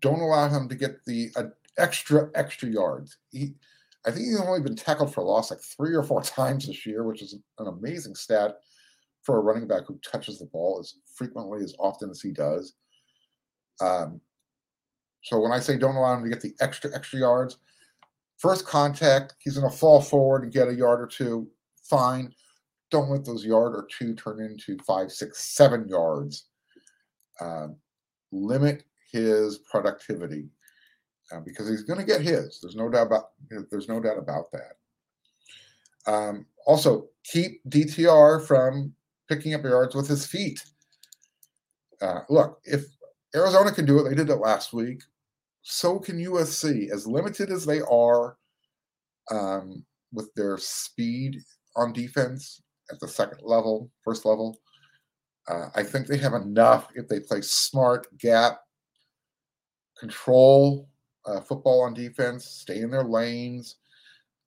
Don't 0.00 0.20
allow 0.20 0.48
him 0.48 0.68
to 0.68 0.74
get 0.74 1.04
the 1.04 1.30
uh, 1.36 1.44
extra 1.76 2.30
extra 2.34 2.68
yards. 2.68 3.18
He, 3.30 3.54
I 4.06 4.10
think 4.10 4.26
he's 4.26 4.40
only 4.40 4.60
been 4.60 4.76
tackled 4.76 5.12
for 5.12 5.22
loss 5.22 5.50
like 5.50 5.60
three 5.60 5.94
or 5.94 6.02
four 6.02 6.22
times 6.22 6.66
this 6.66 6.86
year, 6.86 7.04
which 7.04 7.22
is 7.22 7.34
an 7.58 7.66
amazing 7.66 8.14
stat 8.14 8.58
for 9.22 9.36
a 9.36 9.40
running 9.40 9.66
back 9.66 9.82
who 9.86 9.98
touches 9.98 10.38
the 10.38 10.46
ball 10.46 10.78
as 10.80 10.94
frequently 11.14 11.62
as 11.62 11.74
often 11.78 12.10
as 12.10 12.20
he 12.20 12.30
does. 12.30 12.74
Um, 13.80 14.20
so 15.22 15.40
when 15.40 15.52
I 15.52 15.60
say 15.60 15.76
don't 15.76 15.96
allow 15.96 16.16
him 16.16 16.24
to 16.24 16.30
get 16.30 16.40
the 16.40 16.54
extra 16.60 16.94
extra 16.94 17.18
yards, 17.18 17.58
first 18.38 18.66
contact, 18.66 19.34
he's 19.38 19.58
going 19.58 19.70
to 19.70 19.76
fall 19.76 20.00
forward 20.00 20.42
and 20.42 20.52
get 20.52 20.68
a 20.68 20.74
yard 20.74 21.00
or 21.00 21.06
two. 21.06 21.48
Fine. 21.84 22.34
Don't 22.90 23.10
let 23.10 23.24
those 23.24 23.44
yard 23.44 23.74
or 23.74 23.86
two 23.90 24.14
turn 24.14 24.40
into 24.40 24.82
five, 24.84 25.12
six, 25.12 25.54
seven 25.54 25.88
yards. 25.88 26.46
Um, 27.40 27.76
limit 28.32 28.84
his 29.12 29.58
productivity 29.70 30.48
uh, 31.32 31.40
because 31.40 31.68
he's 31.68 31.82
going 31.82 32.00
to 32.00 32.06
get 32.06 32.20
his. 32.20 32.58
There's 32.60 32.76
no 32.76 32.88
doubt 32.88 33.06
about. 33.06 33.24
There's 33.70 33.88
no 33.88 34.00
doubt 34.00 34.18
about 34.18 34.46
that. 34.52 36.12
Um, 36.12 36.46
also, 36.66 37.08
keep 37.24 37.62
DTR 37.68 38.46
from 38.46 38.94
picking 39.28 39.54
up 39.54 39.64
yards 39.64 39.94
with 39.94 40.08
his 40.08 40.26
feet. 40.26 40.62
Uh, 42.00 42.20
look, 42.28 42.60
if 42.64 42.84
Arizona 43.34 43.70
can 43.70 43.84
do 43.84 43.98
it, 43.98 44.08
they 44.08 44.14
did 44.14 44.30
it 44.30 44.36
last 44.36 44.72
week. 44.72 45.02
So 45.62 45.98
can 45.98 46.18
USC. 46.18 46.90
As 46.90 47.06
limited 47.06 47.50
as 47.50 47.66
they 47.66 47.80
are 47.80 48.36
um, 49.30 49.84
with 50.12 50.32
their 50.34 50.56
speed 50.58 51.36
on 51.76 51.92
defense 51.92 52.62
at 52.90 52.98
the 52.98 53.08
second 53.08 53.40
level, 53.42 53.90
first 54.04 54.24
level, 54.24 54.58
uh, 55.48 55.66
I 55.74 55.82
think 55.82 56.06
they 56.06 56.18
have 56.18 56.34
enough 56.34 56.88
if 56.94 57.08
they 57.08 57.20
play 57.20 57.40
smart 57.40 58.06
gap, 58.18 58.60
control 59.98 60.88
uh, 61.26 61.40
football 61.40 61.82
on 61.82 61.94
defense, 61.94 62.46
stay 62.46 62.80
in 62.80 62.90
their 62.90 63.04
lanes. 63.04 63.76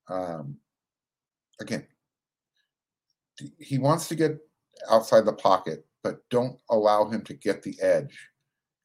Um, 0.08 0.56
again, 1.60 1.86
he 3.58 3.78
wants 3.78 4.08
to 4.08 4.14
get 4.14 4.38
outside 4.90 5.24
the 5.24 5.32
pocket, 5.32 5.86
but 6.02 6.28
don't 6.30 6.58
allow 6.70 7.08
him 7.08 7.22
to 7.22 7.34
get 7.34 7.62
the 7.62 7.80
edge 7.80 8.16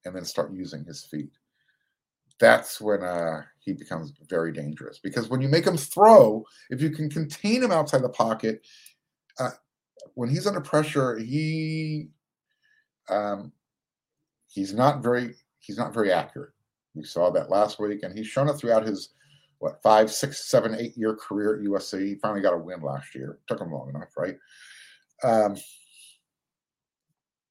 and 0.06 0.16
then 0.16 0.26
start 0.26 0.54
using 0.54 0.84
his 0.86 1.06
feet. 1.06 1.32
That's 2.40 2.80
when 2.80 3.04
uh, 3.04 3.42
he 3.60 3.74
becomes 3.74 4.14
very 4.30 4.54
dangerous 4.54 5.00
because 5.00 5.28
when 5.30 5.42
you 5.42 5.50
make 5.50 5.68
him 5.68 5.78
throw, 5.78 6.46
if 6.70 6.82
you 6.82 6.90
can 6.90 7.10
contain 7.10 7.62
him 7.62 7.72
outside 7.72 8.02
the 8.02 8.10
pocket, 8.10 8.66
uh, 9.40 9.52
when 10.16 10.30
he's 10.30 10.48
under 10.48 10.62
pressure, 10.62 11.18
he 11.18 12.08
um, 13.10 13.52
he's 14.48 14.74
not 14.74 15.04
very 15.04 15.36
he's 15.60 15.78
not 15.78 15.94
very 15.94 16.12
accurate. 16.12 16.52
We 16.96 17.04
saw 17.04 17.30
that 17.32 17.50
last 17.50 17.80
week, 17.80 18.04
and 18.04 18.18
he's 18.18 18.28
shown 18.28 18.50
it 18.50 18.54
throughout 18.54 18.86
his 18.86 19.10
what 19.60 19.82
five, 19.84 20.12
six, 20.12 20.50
seven, 20.50 20.76
eight 20.76 20.98
year 20.98 21.16
career 21.16 21.56
at 21.56 21.62
USC. 21.62 22.06
He 22.06 22.16
finally 22.16 22.42
got 22.42 22.54
a 22.54 22.58
win 22.58 22.82
last 22.82 23.14
year. 23.14 23.40
Took 23.48 23.62
him 23.62 23.72
long 23.72 23.90
enough, 23.90 24.16
right? 24.18 24.38
Um, 25.24 25.58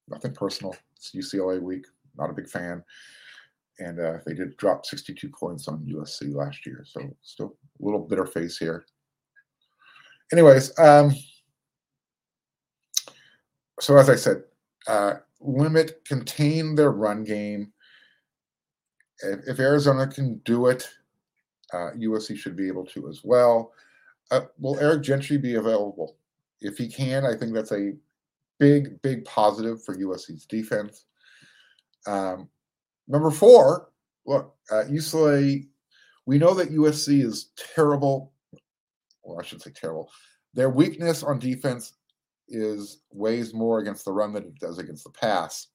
nothing 0.07 0.33
personal. 0.33 0.75
It's 0.95 1.11
UCLA 1.11 1.61
week. 1.61 1.85
Not 2.19 2.29
a 2.29 2.33
big 2.33 2.49
fan. 2.49 2.83
And 3.79 3.99
uh, 3.99 4.17
they 4.25 4.33
did 4.33 4.57
drop 4.57 4.85
62 4.85 5.29
points 5.29 5.67
on 5.67 5.85
USC 5.85 6.35
last 6.35 6.65
year. 6.65 6.83
So 6.85 7.01
still 7.21 7.55
a 7.81 7.85
little 7.85 8.01
bitter 8.01 8.25
face 8.25 8.57
here. 8.57 8.85
Anyways, 10.33 10.77
um, 10.77 11.15
so 13.79 13.97
as 13.97 14.09
I 14.09 14.15
said, 14.15 14.43
uh, 14.87 15.15
limit, 15.39 16.03
contain 16.05 16.75
their 16.75 16.91
run 16.91 17.23
game. 17.23 17.71
If, 19.19 19.39
if 19.47 19.59
Arizona 19.59 20.07
can 20.07 20.39
do 20.39 20.67
it, 20.67 20.87
uh, 21.73 21.91
USC 21.97 22.37
should 22.37 22.55
be 22.55 22.67
able 22.67 22.85
to 22.87 23.07
as 23.07 23.21
well. 23.23 23.71
Uh, 24.31 24.41
will 24.59 24.79
Eric 24.79 25.03
Gentry 25.03 25.37
be 25.37 25.55
available? 25.55 26.17
If 26.61 26.77
he 26.77 26.87
can, 26.87 27.25
I 27.25 27.35
think 27.35 27.53
that's 27.53 27.71
a 27.71 27.93
big, 28.59 29.01
big 29.01 29.25
positive 29.25 29.83
for 29.83 29.95
USC's 29.95 30.45
defense. 30.45 31.05
Um, 32.07 32.49
number 33.07 33.31
four, 33.31 33.89
look, 34.25 34.55
uh, 34.71 34.83
UCLA, 34.89 35.67
we 36.25 36.37
know 36.37 36.53
that 36.53 36.71
USC 36.71 37.23
is 37.23 37.51
terrible. 37.75 38.33
Well, 39.23 39.39
I 39.39 39.43
should 39.43 39.61
say 39.61 39.71
terrible. 39.71 40.11
Their 40.53 40.69
weakness 40.69 41.23
on 41.23 41.39
defense 41.39 41.93
is 42.47 43.01
weighs 43.11 43.53
more 43.53 43.79
against 43.79 44.05
the 44.05 44.11
run 44.11 44.33
than 44.33 44.43
it 44.43 44.59
does 44.59 44.79
against 44.79 45.03
the 45.03 45.11
pass. 45.11 45.67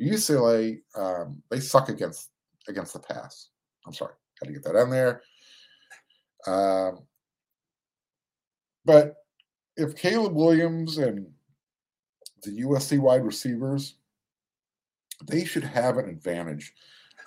UCLA, 0.00 0.80
um, 0.96 1.42
they 1.50 1.60
suck 1.60 1.88
against 1.88 2.30
against 2.68 2.92
the 2.92 2.98
pass. 2.98 3.48
I'm 3.86 3.92
sorry, 3.92 4.14
had 4.40 4.46
to 4.46 4.52
get 4.52 4.64
that 4.64 4.80
in 4.80 4.90
there. 4.90 5.22
Um, 6.46 7.00
but 8.84 9.16
if 9.76 9.96
Caleb 9.96 10.34
Williams 10.34 10.98
and 10.98 11.26
the 12.42 12.62
USC 12.62 12.98
wide 12.98 13.24
receivers, 13.24 13.96
they 15.26 15.44
should 15.44 15.64
have 15.64 15.98
an 15.98 16.08
advantage 16.08 16.72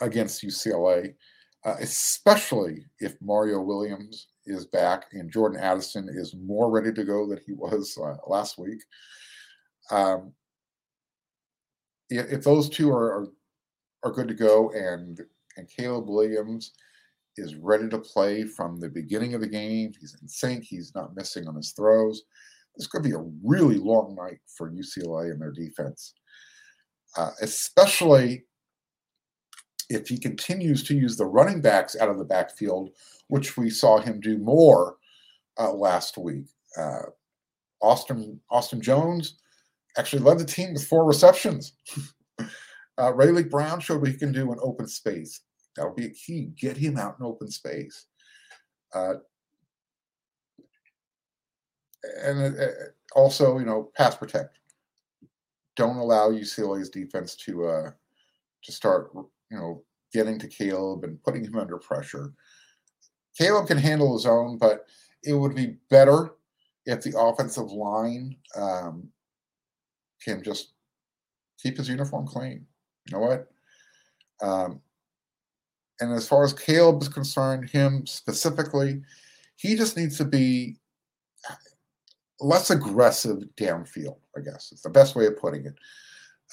against 0.01 0.43
UCLA, 0.43 1.13
uh, 1.63 1.75
especially 1.79 2.85
if 2.99 3.19
Mario 3.21 3.61
Williams 3.61 4.27
is 4.45 4.65
back 4.65 5.05
and 5.13 5.31
Jordan 5.31 5.59
Addison 5.59 6.07
is 6.09 6.35
more 6.35 6.69
ready 6.69 6.93
to 6.93 7.03
go 7.03 7.27
than 7.27 7.39
he 7.45 7.53
was 7.53 7.97
uh, 8.01 8.15
last 8.27 8.57
week. 8.57 8.81
Um, 9.91 10.33
if, 12.09 12.43
those 12.43 12.69
two 12.69 12.91
are, 12.91 13.21
are, 13.21 13.27
are 14.03 14.11
good 14.11 14.27
to 14.27 14.33
go 14.33 14.71
and 14.71 15.19
and 15.57 15.69
Caleb 15.69 16.09
Williams 16.09 16.73
is 17.37 17.55
ready 17.55 17.89
to 17.89 17.97
play 17.97 18.43
from 18.43 18.79
the 18.79 18.89
beginning 18.89 19.33
of 19.33 19.41
the 19.41 19.47
game, 19.47 19.93
he's 19.99 20.15
in 20.21 20.27
sync, 20.27 20.63
he's 20.63 20.93
not 20.95 21.15
missing 21.15 21.47
on 21.47 21.55
his 21.55 21.71
throws. 21.71 22.23
This 22.77 22.87
could 22.87 23.03
be 23.03 23.11
a 23.11 23.25
really 23.43 23.77
long 23.77 24.15
night 24.15 24.39
for 24.57 24.71
UCLA 24.71 25.31
and 25.31 25.41
their 25.41 25.51
defense, 25.51 26.13
uh, 27.17 27.31
especially 27.41 28.45
if 29.89 30.07
he 30.07 30.17
continues 30.17 30.83
to 30.83 30.95
use 30.95 31.15
the 31.15 31.25
running 31.25 31.61
backs 31.61 31.95
out 31.95 32.09
of 32.09 32.17
the 32.17 32.25
backfield 32.25 32.89
which 33.27 33.57
we 33.57 33.69
saw 33.69 33.99
him 33.99 34.19
do 34.19 34.37
more 34.37 34.97
uh, 35.59 35.71
last 35.71 36.17
week. 36.17 36.45
Uh, 36.77 37.03
Austin 37.81 38.39
Austin 38.49 38.81
Jones 38.81 39.35
actually 39.97 40.21
led 40.21 40.39
the 40.39 40.45
team 40.45 40.73
with 40.73 40.87
four 40.87 41.05
receptions. 41.05 41.73
uh, 42.39 42.45
Raleek 42.97 43.49
Brown 43.49 43.79
showed 43.79 44.01
what 44.01 44.09
he 44.09 44.17
can 44.17 44.31
do 44.31 44.51
in 44.51 44.59
open 44.61 44.87
space. 44.87 45.41
That'll 45.75 45.93
be 45.93 46.05
a 46.05 46.09
key. 46.09 46.51
Get 46.59 46.77
him 46.77 46.97
out 46.97 47.17
in 47.19 47.25
open 47.25 47.49
space. 47.49 48.05
Uh, 48.93 49.15
and 52.23 52.59
uh, 52.59 52.67
also, 53.15 53.59
you 53.59 53.65
know, 53.65 53.91
pass 53.95 54.15
protect. 54.15 54.59
Don't 55.75 55.97
allow 55.97 56.29
UCLA's 56.29 56.89
defense 56.89 57.35
to 57.37 57.65
uh, 57.65 57.91
to 58.63 58.71
start, 58.71 59.11
you 59.15 59.57
know, 59.57 59.83
getting 60.13 60.39
to 60.39 60.47
Caleb 60.47 61.03
and 61.03 61.21
putting 61.23 61.43
him 61.43 61.57
under 61.57 61.77
pressure. 61.77 62.33
Caleb 63.37 63.67
can 63.67 63.77
handle 63.77 64.13
his 64.13 64.25
own, 64.25 64.57
but 64.57 64.85
it 65.23 65.33
would 65.33 65.55
be 65.55 65.77
better 65.89 66.31
if 66.85 67.01
the 67.01 67.19
offensive 67.19 67.71
line 67.71 68.35
um, 68.55 69.09
can 70.23 70.41
just 70.41 70.73
keep 71.61 71.77
his 71.77 71.89
uniform 71.89 72.25
clean. 72.25 72.65
You 73.05 73.17
know 73.17 73.19
what? 73.19 73.47
Um, 74.41 74.81
and 75.99 76.13
as 76.13 76.27
far 76.27 76.43
as 76.43 76.53
Caleb 76.53 77.01
is 77.01 77.09
concerned, 77.09 77.69
him 77.69 78.05
specifically, 78.05 79.01
he 79.55 79.75
just 79.75 79.97
needs 79.97 80.17
to 80.17 80.25
be 80.25 80.77
less 82.39 82.69
aggressive 82.69 83.43
downfield. 83.57 84.17
I 84.37 84.41
guess 84.41 84.71
is 84.71 84.81
the 84.81 84.89
best 84.89 85.15
way 85.15 85.25
of 85.25 85.39
putting 85.39 85.65
it. 85.65 85.75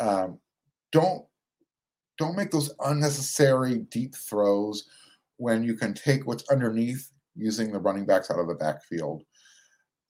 Um, 0.01 0.39
don't 0.93 1.25
don't 2.19 2.37
make 2.37 2.51
those 2.51 2.73
unnecessary 2.85 3.79
deep 3.91 4.15
throws 4.15 4.85
when 5.37 5.65
you 5.65 5.75
can 5.75 5.95
take 5.95 6.27
what's 6.27 6.49
underneath 6.51 7.11
using 7.35 7.73
the 7.73 7.79
running 7.79 8.07
backs 8.07 8.31
out 8.31 8.39
of 8.39 8.49
the 8.49 8.55
backfield. 8.55 9.23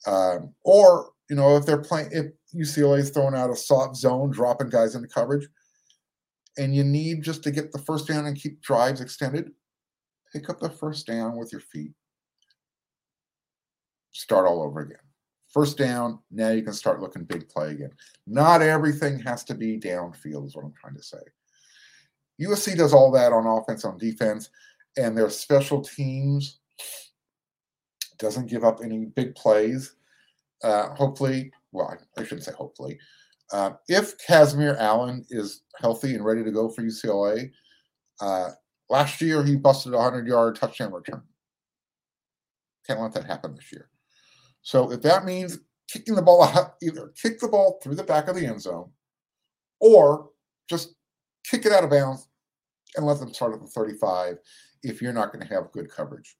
Um, 0.06 0.54
or, 0.64 1.10
you 1.30 1.36
know, 1.36 1.56
if 1.56 1.64
they're 1.64 1.78
playing, 1.78 2.10
if 2.12 2.26
UCLA 2.54 2.98
is 2.98 3.10
throwing 3.10 3.34
out 3.34 3.50
a 3.50 3.56
soft 3.56 3.96
zone, 3.96 4.30
dropping 4.30 4.68
guys 4.68 4.94
into 4.94 5.08
coverage, 5.08 5.48
and 6.58 6.74
you 6.74 6.84
need 6.84 7.22
just 7.22 7.42
to 7.44 7.50
get 7.50 7.72
the 7.72 7.78
first 7.78 8.08
down 8.08 8.26
and 8.26 8.36
keep 8.36 8.60
drives 8.60 9.00
extended, 9.00 9.52
pick 10.32 10.50
up 10.50 10.60
the 10.60 10.68
first 10.68 11.06
down 11.06 11.36
with 11.36 11.52
your 11.52 11.62
feet. 11.62 11.92
Start 14.10 14.46
all 14.46 14.62
over 14.62 14.80
again. 14.80 14.98
First 15.52 15.76
down, 15.76 16.18
now 16.30 16.50
you 16.50 16.62
can 16.62 16.72
start 16.72 17.00
looking 17.00 17.24
big 17.24 17.48
play 17.48 17.70
again. 17.72 17.90
Not 18.26 18.62
everything 18.62 19.18
has 19.20 19.44
to 19.44 19.54
be 19.54 19.78
downfield, 19.78 20.46
is 20.46 20.56
what 20.56 20.64
I'm 20.64 20.74
trying 20.80 20.96
to 20.96 21.02
say. 21.02 21.18
USC 22.40 22.76
does 22.76 22.94
all 22.94 23.12
that 23.12 23.32
on 23.32 23.46
offense, 23.46 23.84
on 23.84 23.98
defense 23.98 24.48
and 24.96 25.16
their 25.16 25.30
special 25.30 25.80
teams 25.80 26.60
doesn't 28.18 28.50
give 28.50 28.64
up 28.64 28.80
any 28.82 29.06
big 29.06 29.34
plays. 29.34 29.94
Uh, 30.62 30.94
hopefully, 30.94 31.50
well, 31.72 31.96
I 32.16 32.22
shouldn't 32.22 32.44
say 32.44 32.52
hopefully. 32.52 32.98
Uh, 33.52 33.72
if 33.88 34.16
Kazmeir 34.26 34.78
Allen 34.78 35.24
is 35.30 35.62
healthy 35.80 36.14
and 36.14 36.24
ready 36.24 36.44
to 36.44 36.50
go 36.50 36.68
for 36.68 36.82
UCLA, 36.82 37.50
uh, 38.20 38.50
last 38.88 39.20
year 39.20 39.42
he 39.42 39.56
busted 39.56 39.92
a 39.92 39.96
100 39.96 40.26
yard 40.26 40.56
touchdown 40.56 40.92
return. 40.92 41.22
Can't 42.86 43.00
let 43.00 43.12
that 43.14 43.24
happen 43.26 43.54
this 43.54 43.72
year. 43.72 43.88
So 44.62 44.90
if 44.92 45.02
that 45.02 45.24
means 45.24 45.58
kicking 45.88 46.14
the 46.14 46.22
ball 46.22 46.42
out, 46.54 46.74
either 46.82 47.12
kick 47.20 47.38
the 47.40 47.48
ball 47.48 47.80
through 47.82 47.96
the 47.96 48.04
back 48.04 48.28
of 48.28 48.36
the 48.36 48.46
end 48.46 48.62
zone 48.62 48.90
or 49.80 50.30
just 50.68 50.94
kick 51.44 51.66
it 51.66 51.72
out 51.72 51.84
of 51.84 51.90
bounds 51.90 52.28
and 52.96 53.06
let 53.06 53.18
them 53.18 53.32
start 53.32 53.52
at 53.52 53.60
the 53.60 53.66
35 53.66 54.38
if 54.82 55.02
you're 55.02 55.12
not 55.12 55.32
going 55.32 55.46
to 55.46 55.54
have 55.54 55.72
good 55.72 55.90
coverage. 55.90 56.36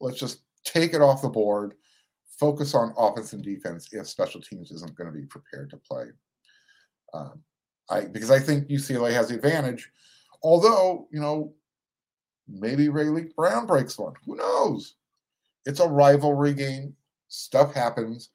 Let's 0.00 0.18
just 0.18 0.42
take 0.64 0.94
it 0.94 1.00
off 1.00 1.22
the 1.22 1.28
board, 1.28 1.74
focus 2.38 2.74
on 2.74 2.94
offense 2.96 3.32
and 3.32 3.42
defense 3.42 3.88
if 3.92 4.06
special 4.06 4.40
teams 4.40 4.70
isn't 4.70 4.94
going 4.96 5.12
to 5.12 5.18
be 5.18 5.26
prepared 5.26 5.70
to 5.70 5.76
play. 5.76 6.06
Um, 7.14 7.42
I 7.90 8.02
because 8.06 8.30
I 8.30 8.38
think 8.38 8.68
UCLA 8.68 9.12
has 9.12 9.28
the 9.28 9.34
advantage, 9.34 9.90
although 10.42 11.08
you 11.12 11.20
know 11.20 11.54
maybe 12.48 12.88
Ray 12.88 13.04
Raleek 13.04 13.34
Brown 13.34 13.66
breaks 13.66 13.98
one. 13.98 14.14
Who 14.24 14.36
knows? 14.36 14.94
It's 15.66 15.80
a 15.80 15.88
rivalry 15.88 16.54
game. 16.54 16.94
Stuff 17.28 17.74
happens. 17.74 18.30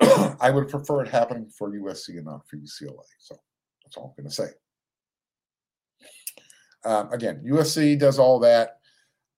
I 0.40 0.50
would 0.50 0.68
prefer 0.68 1.02
it 1.02 1.08
happening 1.08 1.48
for 1.48 1.70
USC 1.70 2.10
and 2.10 2.26
not 2.26 2.46
for 2.48 2.56
UCLA. 2.56 3.04
So 3.18 3.36
that's 3.84 3.96
all 3.96 4.14
I'm 4.16 4.22
going 4.22 4.30
to 4.30 4.34
say. 4.34 4.48
Um, 6.84 7.12
again, 7.12 7.42
USC 7.46 7.98
does 7.98 8.18
all 8.18 8.38
that. 8.40 8.78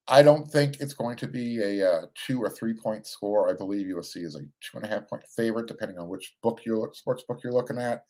I 0.09 0.22
don't 0.22 0.51
think 0.51 0.81
it's 0.81 0.94
going 0.94 1.16
to 1.18 1.27
be 1.27 1.61
a 1.62 1.90
uh, 1.90 2.07
two 2.27 2.42
or 2.42 2.48
three 2.48 2.74
point 2.74 3.07
score. 3.07 3.51
I 3.51 3.53
believe 3.53 3.87
USC 3.87 4.24
is 4.24 4.35
a 4.37 4.40
two 4.40 4.77
and 4.77 4.85
a 4.85 4.88
half 4.88 5.07
point 5.07 5.22
favorite, 5.37 5.68
depending 5.68 5.98
on 5.98 6.09
which 6.09 6.35
book 6.42 6.61
you're 6.64 6.90
sports 6.94 7.24
book 7.29 7.40
you're 7.44 7.53
looking 7.53 7.79
at. 7.79 8.05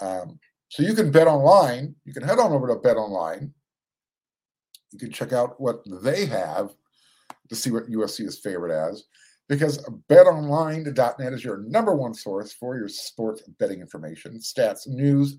Um, 0.00 0.38
so 0.68 0.82
you 0.82 0.94
can 0.94 1.10
bet 1.10 1.28
online. 1.28 1.94
You 2.04 2.12
can 2.12 2.22
head 2.22 2.38
on 2.38 2.52
over 2.52 2.68
to 2.68 2.76
Bet 2.76 2.96
Online. 2.96 3.52
You 4.92 4.98
can 4.98 5.12
check 5.12 5.32
out 5.32 5.60
what 5.60 5.82
they 6.02 6.26
have 6.26 6.70
to 7.48 7.56
see 7.56 7.70
what 7.70 7.90
USC 7.90 8.26
is 8.26 8.38
favored 8.38 8.70
as, 8.70 9.04
because 9.48 9.78
BetOnline.net 10.10 11.32
is 11.32 11.44
your 11.44 11.58
number 11.58 11.94
one 11.94 12.14
source 12.14 12.52
for 12.52 12.76
your 12.76 12.88
sports 12.88 13.42
betting 13.58 13.80
information, 13.80 14.38
stats, 14.38 14.86
news, 14.86 15.36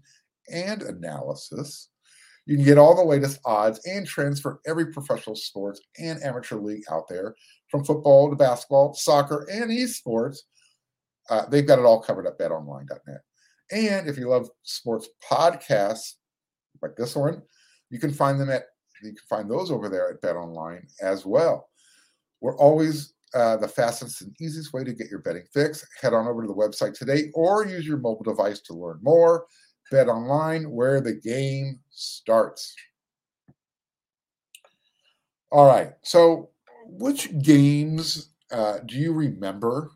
and 0.52 0.84
analysis. 0.84 1.90
You 2.46 2.58
can 2.58 2.66
get 2.66 2.78
all 2.78 2.96
the 2.96 3.04
latest 3.04 3.40
odds 3.44 3.86
and 3.88 4.06
trends 4.06 4.40
for 4.40 4.60
every 4.68 4.92
professional 4.94 5.36
sports 5.36 5.82
and 5.98 6.22
amateur 6.22 6.58
league 6.58 6.84
out 6.92 7.08
there, 7.10 7.36
from 7.70 7.84
football 7.84 8.30
to 8.30 8.36
basketball, 8.36 8.94
soccer, 8.94 9.48
and 9.52 9.72
esports. 9.72 10.38
Uh, 11.30 11.46
they've 11.50 11.66
got 11.66 11.80
it 11.80 11.86
all 11.86 12.02
covered 12.02 12.28
at 12.28 12.38
betonline.net. 12.38 13.22
And 13.72 14.08
if 14.08 14.18
you 14.18 14.30
love 14.30 14.50
sports 14.62 15.10
podcasts 15.28 16.14
like 16.84 16.96
this 16.96 17.16
one, 17.16 17.42
you 17.90 18.00
can 18.00 18.14
find 18.14 18.40
them 18.40 18.52
at 18.52 18.66
you 19.02 19.10
can 19.10 19.18
find 19.30 19.50
those 19.50 19.72
over 19.72 19.90
there 19.90 20.10
at 20.10 20.22
BetOnline 20.22 20.86
as 21.02 21.26
well. 21.26 21.70
We're 22.46 22.58
always 22.58 23.16
uh, 23.34 23.58
the 23.58 23.68
fastest 23.68 24.22
and 24.22 24.36
easiest 24.40 24.72
way 24.72 24.84
to 24.84 24.94
get 24.94 25.10
your 25.10 25.18
betting 25.18 25.48
fix. 25.52 25.84
Head 26.00 26.14
on 26.14 26.28
over 26.28 26.44
to 26.44 26.48
the 26.48 26.54
website 26.54 26.94
today 26.94 27.32
or 27.34 27.66
use 27.66 27.88
your 27.88 27.98
mobile 27.98 28.24
device 28.24 28.60
to 28.62 28.76
learn 28.76 29.00
more. 29.02 29.48
Bet 29.90 30.10
online 30.10 30.70
where 30.70 31.02
the 31.02 31.14
game 31.14 31.80
starts. 31.90 32.76
All 35.52 35.66
right. 35.66 35.94
So, 36.04 36.52
which 36.86 37.36
games 37.40 38.30
uh, 38.52 38.78
do 38.86 38.96
you 38.96 39.12
remember 39.12 39.90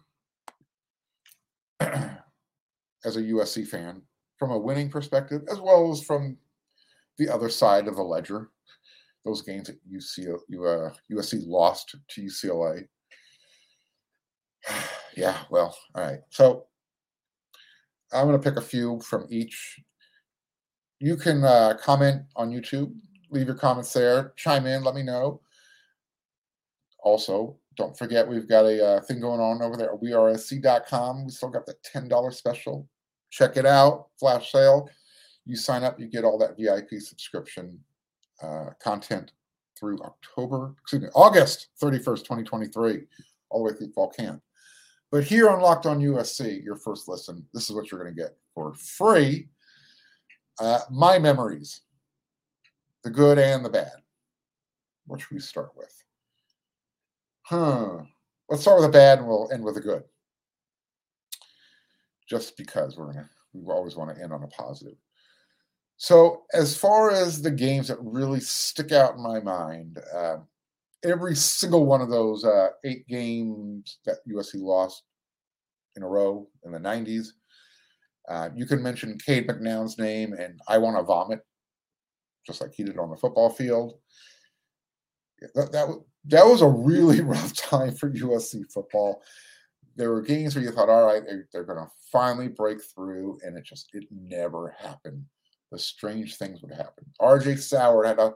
as 1.79 2.15
a 3.05 3.21
USC 3.21 3.67
fan 3.67 4.01
from 4.39 4.49
a 4.49 4.57
winning 4.57 4.89
perspective, 4.89 5.43
as 5.51 5.59
well 5.59 5.91
as 5.91 6.01
from 6.01 6.35
the 7.19 7.29
other 7.29 7.49
side 7.49 7.87
of 7.87 7.95
the 7.95 8.01
ledger? 8.01 8.49
Those 9.29 9.43
games 9.43 9.67
that 9.67 9.77
UC, 9.87 10.27
uh, 10.33 10.89
USC 11.11 11.45
lost 11.45 11.95
to 12.09 12.21
UCLA. 12.21 12.87
yeah, 15.15 15.37
well, 15.51 15.77
all 15.93 16.03
right. 16.03 16.21
So 16.31 16.65
I'm 18.11 18.25
going 18.25 18.41
to 18.41 18.43
pick 18.43 18.57
a 18.57 18.65
few 18.65 18.99
from 19.01 19.27
each. 19.29 19.79
You 20.99 21.15
can 21.15 21.43
uh, 21.43 21.75
comment 21.79 22.23
on 22.35 22.49
YouTube, 22.49 22.91
leave 23.29 23.45
your 23.45 23.55
comments 23.55 23.93
there, 23.93 24.33
chime 24.35 24.65
in, 24.65 24.83
let 24.83 24.95
me 24.95 25.03
know. 25.03 25.41
Also, 27.03 27.55
don't 27.77 27.95
forget 27.95 28.27
we've 28.27 28.49
got 28.49 28.65
a 28.65 28.83
uh, 28.83 29.01
thing 29.01 29.19
going 29.19 29.39
on 29.39 29.61
over 29.61 29.77
there 29.77 29.93
at 29.93 30.01
wearesc.com. 30.01 31.25
We 31.25 31.31
still 31.31 31.49
got 31.49 31.67
the 31.67 31.75
$10 31.95 32.33
special. 32.33 32.89
Check 33.29 33.57
it 33.57 33.67
out, 33.67 34.07
flash 34.19 34.51
sale. 34.51 34.89
You 35.45 35.55
sign 35.55 35.83
up, 35.83 35.99
you 35.99 36.07
get 36.07 36.23
all 36.23 36.39
that 36.39 36.57
VIP 36.57 36.99
subscription 36.99 37.79
uh, 38.41 38.71
content 38.81 39.31
through 39.77 39.99
October, 40.01 40.75
excuse 40.81 41.03
me, 41.03 41.09
August 41.15 41.69
31st, 41.81 42.19
2023, 42.19 43.01
all 43.49 43.63
the 43.63 43.71
way 43.71 43.77
through 43.77 43.91
fall 43.91 44.09
camp. 44.09 44.41
But 45.11 45.23
here 45.23 45.49
on 45.49 45.61
Locked 45.61 45.85
On 45.85 45.99
USC, 45.99 46.63
your 46.63 46.75
first 46.75 47.07
listen, 47.07 47.45
this 47.53 47.69
is 47.69 47.75
what 47.75 47.91
you're 47.91 48.01
going 48.01 48.15
to 48.15 48.21
get 48.21 48.37
for 48.53 48.73
free. 48.75 49.47
Uh, 50.59 50.79
my 50.91 51.17
memories, 51.17 51.81
the 53.03 53.09
good 53.09 53.39
and 53.39 53.63
the 53.63 53.69
bad. 53.69 53.91
What 55.07 55.21
should 55.21 55.31
we 55.31 55.39
start 55.39 55.71
with? 55.75 55.93
Huh. 57.43 57.99
Let's 58.49 58.61
start 58.61 58.79
with 58.79 58.87
the 58.87 58.97
bad 58.97 59.19
and 59.19 59.27
we'll 59.27 59.49
end 59.51 59.63
with 59.63 59.75
the 59.75 59.81
good. 59.81 60.03
Just 62.27 62.57
because 62.57 62.95
we're 62.97 63.07
gonna, 63.07 63.29
we 63.53 63.71
always 63.71 63.95
want 63.95 64.15
to 64.15 64.21
end 64.21 64.31
on 64.31 64.43
a 64.43 64.47
positive. 64.47 64.97
So, 66.01 66.43
as 66.53 66.77
far 66.77 67.11
as 67.11 67.41
the 67.41 67.51
games 67.51 67.89
that 67.89 67.97
really 68.01 68.39
stick 68.39 68.93
out 68.93 69.15
in 69.15 69.21
my 69.21 69.41
mind, 69.41 69.99
uh, 70.15 70.37
every 71.03 71.35
single 71.35 71.85
one 71.85 71.99
of 71.99 72.09
those 72.09 72.45
uh, 72.45 72.69
eight 72.85 73.05
games 73.07 73.97
that 74.05 74.19
USC 74.25 74.61
lost 74.61 75.03
in 75.97 76.03
a 76.03 76.07
row 76.07 76.47
in 76.63 76.71
the 76.71 76.79
90s. 76.79 77.27
Uh, 78.29 78.47
you 78.55 78.65
can 78.65 78.81
mention 78.81 79.17
Cade 79.17 79.45
McNown's 79.45 79.97
name, 79.97 80.31
and 80.31 80.61
I 80.69 80.77
want 80.77 80.95
to 80.95 81.03
vomit, 81.03 81.41
just 82.47 82.61
like 82.61 82.71
he 82.73 82.85
did 82.85 82.97
on 82.97 83.09
the 83.09 83.17
football 83.17 83.49
field. 83.49 83.99
That, 85.53 85.73
that, 85.73 86.01
that 86.27 86.45
was 86.45 86.61
a 86.61 86.67
really 86.67 87.19
rough 87.21 87.53
time 87.57 87.93
for 87.93 88.09
USC 88.09 88.71
football. 88.71 89.21
There 89.97 90.11
were 90.11 90.21
games 90.21 90.55
where 90.55 90.63
you 90.63 90.71
thought, 90.71 90.87
all 90.87 91.07
right, 91.07 91.23
they're, 91.25 91.49
they're 91.51 91.65
going 91.65 91.85
to 91.85 91.91
finally 92.09 92.47
break 92.47 92.77
through, 92.95 93.37
and 93.43 93.57
it 93.57 93.65
just 93.65 93.89
it 93.91 94.05
never 94.09 94.73
happened. 94.79 95.25
The 95.71 95.79
strange 95.79 96.37
things 96.37 96.61
would 96.61 96.71
happen. 96.71 97.05
RJ 97.21 97.55
Soward 97.57 98.07
had 98.07 98.19
a 98.19 98.33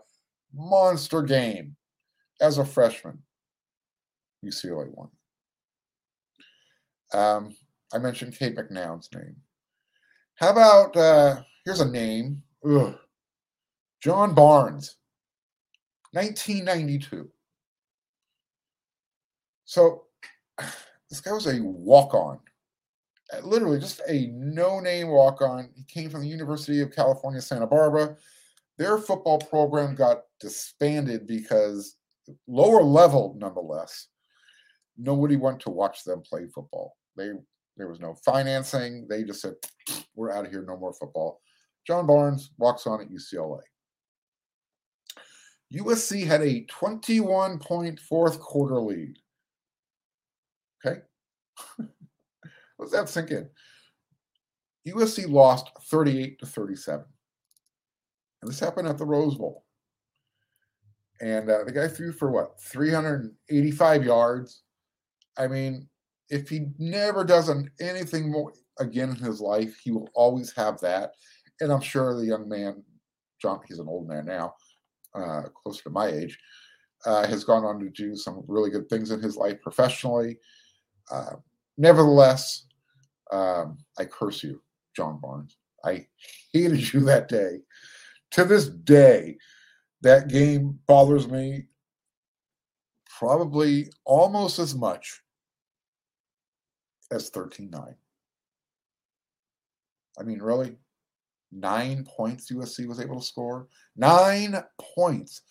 monster 0.53 1.21
game 1.21 1.75
as 2.41 2.57
a 2.57 2.65
freshman. 2.65 3.19
UCLA 4.45 4.87
won. 4.93 5.09
Um, 7.13 7.55
I 7.93 7.97
mentioned 7.99 8.37
Cade 8.37 8.57
McNown's 8.57 9.09
name. 9.13 9.35
How 10.35 10.51
about 10.51 10.95
uh, 10.97 11.41
here's 11.63 11.79
a 11.79 11.89
name, 11.89 12.41
Ugh. 12.67 12.95
John 14.01 14.33
Barnes, 14.33 14.97
1992. 16.11 17.29
So 19.65 20.03
this 21.09 21.21
guy 21.21 21.31
was 21.31 21.47
a 21.47 21.61
walk-on, 21.61 22.35
uh, 22.35 22.52
literally 23.41 23.79
just 23.79 24.01
a 24.07 24.27
no-name 24.33 25.07
walk-on. 25.07 25.69
He 25.75 25.83
came 25.83 26.09
from 26.09 26.21
the 26.21 26.27
University 26.27 26.81
of 26.81 26.95
California, 26.95 27.41
Santa 27.41 27.67
Barbara. 27.67 28.15
Their 28.77 28.97
football 28.97 29.39
program 29.39 29.95
got 29.95 30.23
disbanded 30.39 31.27
because 31.27 31.95
lower 32.47 32.83
level, 32.83 33.35
nonetheless, 33.37 34.07
nobody 34.97 35.35
went 35.35 35.59
to 35.61 35.69
watch 35.69 36.03
them 36.03 36.21
play 36.21 36.47
football. 36.53 36.97
They 37.15 37.31
there 37.75 37.87
was 37.87 37.99
no 37.99 38.15
financing. 38.25 39.07
They 39.07 39.23
just 39.23 39.41
said, 39.41 39.55
"We're 40.15 40.31
out 40.31 40.45
of 40.45 40.51
here. 40.51 40.63
No 40.63 40.77
more 40.77 40.93
football." 40.93 41.41
John 41.85 42.05
Barnes 42.07 42.51
walks 42.57 42.87
on 42.87 43.01
at 43.01 43.09
UCLA. 43.09 43.61
USC 45.73 46.25
had 46.25 46.41
a 46.41 46.65
21 46.65 47.59
point 47.59 47.99
fourth 47.99 48.39
quarter 48.39 48.79
lead. 48.79 49.17
Okay. 50.85 51.01
Let's 52.77 52.91
that 52.91 53.09
sink 53.09 53.31
in. 53.31 53.49
USC 54.87 55.29
lost 55.29 55.69
38 55.89 56.39
to 56.39 56.45
37. 56.45 57.05
And 58.41 58.51
this 58.51 58.59
happened 58.59 58.87
at 58.87 58.97
the 58.97 59.05
Rose 59.05 59.35
Bowl. 59.35 59.63
And 61.21 61.49
uh, 61.49 61.63
the 61.63 61.71
guy 61.71 61.87
threw 61.87 62.11
for 62.11 62.31
what, 62.31 62.59
385 62.61 64.03
yards? 64.03 64.63
I 65.37 65.47
mean, 65.47 65.87
if 66.29 66.49
he 66.49 66.67
never 66.79 67.23
does 67.23 67.49
anything 67.79 68.31
more 68.31 68.51
again 68.79 69.09
in 69.09 69.15
his 69.15 69.39
life, 69.39 69.79
he 69.81 69.91
will 69.91 70.09
always 70.15 70.51
have 70.53 70.79
that. 70.81 71.11
And 71.61 71.71
I'm 71.71 71.81
sure 71.81 72.15
the 72.15 72.25
young 72.25 72.49
man, 72.49 72.83
John, 73.41 73.61
he's 73.67 73.79
an 73.79 73.87
old 73.87 74.09
man 74.09 74.25
now, 74.25 74.55
uh, 75.15 75.43
closer 75.63 75.83
to 75.83 75.89
my 75.91 76.07
age, 76.07 76.37
uh, 77.05 77.25
has 77.27 77.43
gone 77.43 77.63
on 77.63 77.79
to 77.79 77.89
do 77.89 78.15
some 78.15 78.43
really 78.47 78.69
good 78.69 78.89
things 78.89 79.11
in 79.11 79.21
his 79.21 79.37
life 79.37 79.61
professionally. 79.61 80.39
Uh, 81.09 81.35
nevertheless, 81.77 82.65
um, 83.31 83.77
I 83.97 84.05
curse 84.05 84.43
you, 84.43 84.61
John 84.95 85.19
Barnes. 85.19 85.57
I 85.83 86.07
hated 86.51 86.93
you 86.93 87.01
that 87.01 87.27
day. 87.27 87.59
To 88.31 88.43
this 88.43 88.67
day, 88.67 89.37
that 90.01 90.27
game 90.27 90.79
bothers 90.87 91.27
me 91.27 91.67
probably 93.17 93.89
almost 94.05 94.59
as 94.59 94.75
much 94.75 95.21
as 97.11 97.29
13 97.29 97.69
9. 97.69 97.95
I 100.19 100.23
mean, 100.23 100.39
really? 100.39 100.77
Nine 101.51 102.05
points 102.05 102.51
USC 102.51 102.87
was 102.87 102.99
able 102.99 103.19
to 103.19 103.25
score? 103.25 103.67
Nine 103.95 104.61
points. 104.95 105.41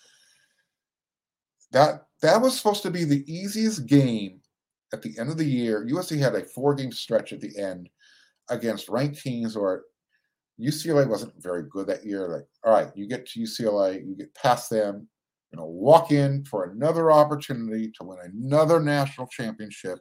That 1.71 2.07
that 2.21 2.41
was 2.41 2.57
supposed 2.57 2.83
to 2.83 2.91
be 2.91 3.05
the 3.05 3.25
easiest 3.33 3.87
game 3.87 4.42
at 4.93 5.03
the 5.03 5.19
end 5.19 5.31
of 5.31 5.39
the 5.39 5.45
year. 5.45 5.87
USC 5.91 6.19
had 6.19 6.35
a 6.35 6.45
four 6.45 6.75
game 6.75 6.93
stretch 6.93 7.33
at 7.33 7.41
the 7.41 7.57
end 7.59 7.89
against 8.51 8.89
ranked 8.89 9.21
teams 9.21 9.57
or 9.57 9.85
UCLA 10.61 11.07
wasn't 11.07 11.43
very 11.43 11.65
good 11.71 11.87
that 11.87 12.05
year. 12.05 12.29
Like, 12.29 12.47
all 12.65 12.73
right, 12.73 12.93
you 12.95 13.09
get 13.09 13.27
to 13.27 13.41
UCLA, 13.41 14.07
you 14.07 14.15
get 14.15 14.35
past 14.35 14.71
them, 14.71 15.09
you 15.51 15.59
know, 15.59 15.67
walk 15.67 16.13
in 16.13 16.45
for 16.45 16.65
another 16.65 17.11
opportunity 17.11 17.91
to 17.99 18.05
win 18.05 18.19
another 18.23 18.81
national 18.81 19.27
championship. 19.29 19.99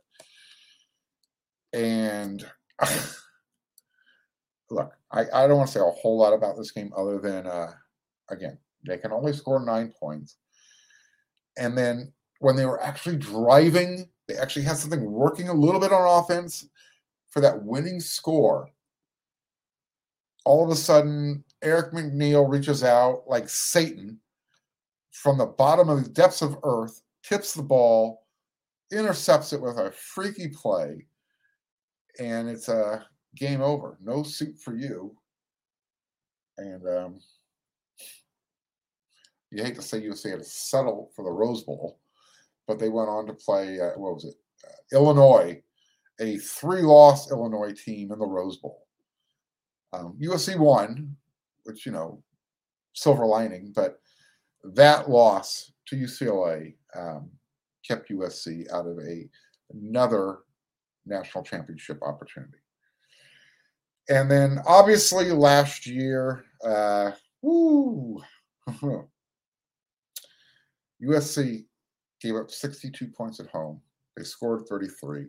And 1.73 2.45
look, 4.69 4.91
I, 5.11 5.25
I 5.33 5.47
don't 5.47 5.57
want 5.57 5.69
to 5.69 5.73
say 5.73 5.79
a 5.79 5.91
whole 5.91 6.17
lot 6.17 6.33
about 6.33 6.57
this 6.57 6.71
game 6.71 6.91
other 6.95 7.19
than, 7.19 7.47
uh, 7.47 7.71
again, 8.29 8.57
they 8.85 8.97
can 8.97 9.11
only 9.11 9.33
score 9.33 9.63
nine 9.63 9.93
points. 9.99 10.37
And 11.57 11.77
then 11.77 12.13
when 12.39 12.55
they 12.55 12.65
were 12.65 12.81
actually 12.81 13.17
driving, 13.17 14.09
they 14.27 14.35
actually 14.35 14.63
had 14.63 14.77
something 14.77 15.03
working 15.03 15.49
a 15.49 15.53
little 15.53 15.79
bit 15.79 15.91
on 15.91 16.23
offense 16.23 16.67
for 17.29 17.41
that 17.41 17.63
winning 17.63 17.99
score. 17.99 18.69
All 20.45 20.63
of 20.63 20.71
a 20.71 20.75
sudden, 20.75 21.43
Eric 21.61 21.93
McNeal 21.93 22.49
reaches 22.49 22.83
out 22.83 23.23
like 23.27 23.47
Satan 23.47 24.19
from 25.11 25.37
the 25.37 25.45
bottom 25.45 25.89
of 25.89 26.03
the 26.03 26.09
depths 26.09 26.41
of 26.41 26.57
earth, 26.63 27.01
tips 27.23 27.53
the 27.53 27.61
ball, 27.61 28.25
intercepts 28.91 29.53
it 29.53 29.61
with 29.61 29.77
a 29.77 29.91
freaky 29.91 30.47
play, 30.47 31.05
and 32.19 32.49
it's 32.49 32.69
a 32.69 33.05
game 33.35 33.61
over. 33.61 33.97
No 34.01 34.23
suit 34.23 34.59
for 34.59 34.75
you. 34.75 35.15
And 36.57 36.85
um, 36.87 37.19
you 39.51 39.63
hate 39.63 39.75
to 39.75 39.81
say 39.81 40.01
you 40.01 40.09
had 40.09 40.39
to 40.39 40.43
settle 40.43 41.11
for 41.15 41.23
the 41.23 41.31
Rose 41.31 41.63
Bowl, 41.63 41.99
but 42.71 42.79
they 42.79 42.87
went 42.87 43.09
on 43.09 43.25
to 43.25 43.33
play, 43.33 43.81
uh, 43.81 43.99
what 43.99 44.13
was 44.13 44.23
it? 44.23 44.35
Uh, 44.65 44.97
Illinois, 44.97 45.61
a 46.21 46.37
three 46.37 46.81
loss 46.81 47.29
Illinois 47.29 47.73
team 47.73 48.13
in 48.13 48.17
the 48.17 48.25
Rose 48.25 48.55
Bowl. 48.55 48.87
Um, 49.91 50.17
USC 50.21 50.57
won, 50.57 51.17
which, 51.65 51.85
you 51.85 51.91
know, 51.91 52.23
silver 52.93 53.25
lining, 53.25 53.73
but 53.75 53.99
that 54.63 55.09
loss 55.09 55.73
to 55.87 55.97
UCLA 55.97 56.75
um, 56.95 57.29
kept 57.85 58.09
USC 58.09 58.71
out 58.71 58.87
of 58.87 58.97
a 58.99 59.29
another 59.73 60.37
national 61.05 61.43
championship 61.43 62.01
opportunity. 62.03 62.59
And 64.07 64.31
then 64.31 64.59
obviously 64.65 65.29
last 65.33 65.85
year, 65.85 66.45
uh, 66.63 67.11
woo, 67.41 68.21
USC 71.03 71.65
gave 72.21 72.35
up 72.35 72.51
62 72.51 73.07
points 73.07 73.39
at 73.39 73.47
home. 73.47 73.81
They 74.15 74.23
scored 74.23 74.67
33. 74.67 75.27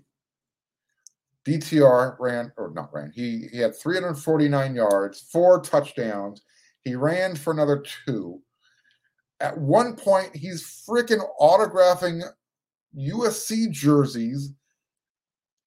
DTR 1.46 2.16
ran, 2.20 2.52
or 2.56 2.70
not 2.72 2.92
ran, 2.92 3.10
he, 3.12 3.48
he 3.50 3.58
had 3.58 3.76
349 3.76 4.74
yards, 4.74 5.20
four 5.32 5.60
touchdowns. 5.60 6.42
He 6.84 6.94
ran 6.94 7.34
for 7.34 7.52
another 7.52 7.82
two. 8.06 8.40
At 9.40 9.58
one 9.58 9.96
point, 9.96 10.36
he's 10.36 10.84
freaking 10.88 11.20
autographing 11.40 12.22
USC 12.96 13.70
jerseys 13.70 14.52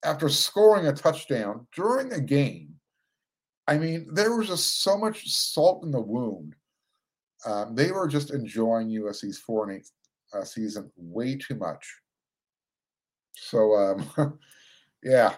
after 0.02 0.28
scoring 0.28 0.86
a 0.86 0.92
touchdown 0.92 1.66
during 1.74 2.12
a 2.12 2.20
game. 2.20 2.74
I 3.66 3.76
mean, 3.76 4.08
there 4.12 4.34
was 4.34 4.48
just 4.48 4.82
so 4.82 4.96
much 4.96 5.28
salt 5.28 5.84
in 5.84 5.90
the 5.90 6.00
wound. 6.00 6.54
Um, 7.44 7.74
they 7.74 7.90
were 7.90 8.08
just 8.08 8.32
enjoying 8.32 8.88
USC's 8.88 9.38
four 9.38 9.68
and 9.68 9.76
eight 9.76 9.86
uh, 10.36 10.44
season 10.44 10.90
way 10.96 11.36
too 11.36 11.54
much. 11.54 11.86
So, 13.34 13.74
um, 13.74 14.38
yeah, 15.02 15.34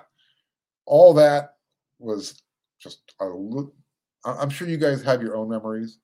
all 0.87 1.14
that 1.14 1.54
was 1.98 2.42
just 2.80 3.14
a 3.20 3.26
look. 3.26 3.74
I'm 4.24 4.50
sure 4.50 4.68
you 4.68 4.76
guys 4.76 5.02
have 5.02 5.22
your 5.22 5.37
own 5.37 5.48
memories. 5.48 5.98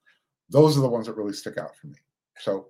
Those 0.51 0.77
are 0.77 0.81
the 0.81 0.89
ones 0.89 1.07
that 1.07 1.17
really 1.17 1.33
stick 1.33 1.59
out 1.59 1.77
for 1.77 1.89
me. 1.89 1.97
So 2.39 2.69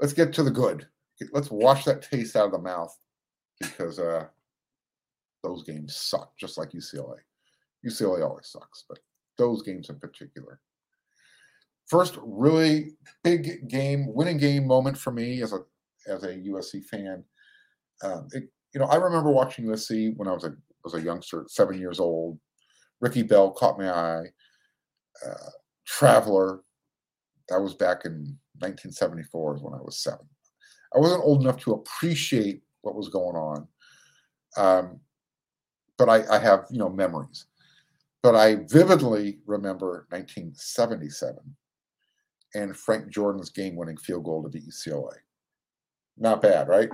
let's 0.00 0.12
get 0.12 0.32
to 0.34 0.42
the 0.42 0.50
good. 0.50 0.86
Let's 1.32 1.50
wash 1.50 1.84
that 1.84 2.02
taste 2.02 2.36
out 2.36 2.46
of 2.46 2.52
the 2.52 2.58
mouth 2.58 2.96
because 3.60 3.98
uh, 3.98 4.26
those 5.42 5.64
games 5.64 5.96
suck, 5.96 6.36
just 6.38 6.58
like 6.58 6.70
UCLA. 6.70 7.16
UCLA 7.86 8.26
always 8.26 8.48
sucks, 8.48 8.84
but 8.88 8.98
those 9.38 9.62
games 9.62 9.88
in 9.88 9.98
particular. 9.98 10.60
First, 11.86 12.18
really 12.20 12.92
big 13.22 13.68
game, 13.68 14.12
winning 14.12 14.38
game 14.38 14.66
moment 14.66 14.98
for 14.98 15.12
me 15.12 15.42
as 15.42 15.52
a 15.52 15.60
as 16.08 16.24
a 16.24 16.34
USC 16.34 16.84
fan. 16.84 17.24
Um, 18.02 18.28
it, 18.32 18.44
you 18.74 18.80
know, 18.80 18.86
I 18.86 18.96
remember 18.96 19.30
watching 19.30 19.66
USC 19.66 20.16
when 20.16 20.28
I 20.28 20.32
was 20.32 20.44
a 20.44 20.54
was 20.84 20.94
a 20.94 21.00
youngster, 21.00 21.44
seven 21.48 21.78
years 21.78 22.00
old. 22.00 22.38
Ricky 23.00 23.22
Bell 23.22 23.50
caught 23.50 23.78
my 23.78 23.90
eye. 23.90 24.26
Uh, 25.24 25.50
Traveler, 25.86 26.60
that 27.48 27.60
was 27.60 27.74
back 27.74 28.04
in 28.04 28.36
1974 28.58 29.56
is 29.56 29.62
when 29.62 29.74
I 29.74 29.82
was 29.82 30.02
seven. 30.02 30.26
I 30.94 30.98
wasn't 30.98 31.24
old 31.24 31.42
enough 31.42 31.58
to 31.62 31.72
appreciate 31.72 32.62
what 32.82 32.96
was 32.96 33.08
going 33.08 33.36
on, 33.36 33.68
um, 34.56 35.00
but 35.98 36.08
I, 36.08 36.24
I 36.34 36.38
have 36.38 36.66
you 36.70 36.78
know 36.78 36.88
memories. 36.88 37.46
But 38.22 38.34
I 38.34 38.56
vividly 38.68 39.38
remember 39.46 40.06
1977 40.10 41.38
and 42.54 42.76
Frank 42.76 43.10
Jordan's 43.10 43.50
game-winning 43.50 43.96
field 43.96 44.24
goal 44.24 44.42
to 44.42 44.48
beat 44.48 44.68
UCLA. 44.68 45.14
Not 46.16 46.42
bad, 46.42 46.68
right? 46.68 46.88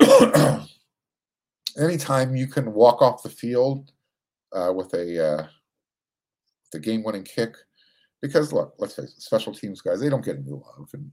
Anytime 1.78 2.36
you 2.36 2.46
can 2.46 2.72
walk 2.72 3.02
off 3.02 3.22
the 3.22 3.28
field 3.28 3.92
uh, 4.52 4.72
with 4.74 4.92
a 4.94 5.26
uh, 5.26 5.46
the 6.72 6.78
game-winning 6.78 7.24
kick, 7.24 7.54
because 8.20 8.52
look, 8.52 8.74
let's 8.78 8.94
face 8.94 9.14
it, 9.16 9.22
special 9.22 9.52
teams 9.54 9.80
guys, 9.80 10.00
they 10.00 10.08
don't 10.08 10.24
get 10.24 10.36
any 10.36 10.50
love, 10.50 10.88
and 10.92 11.10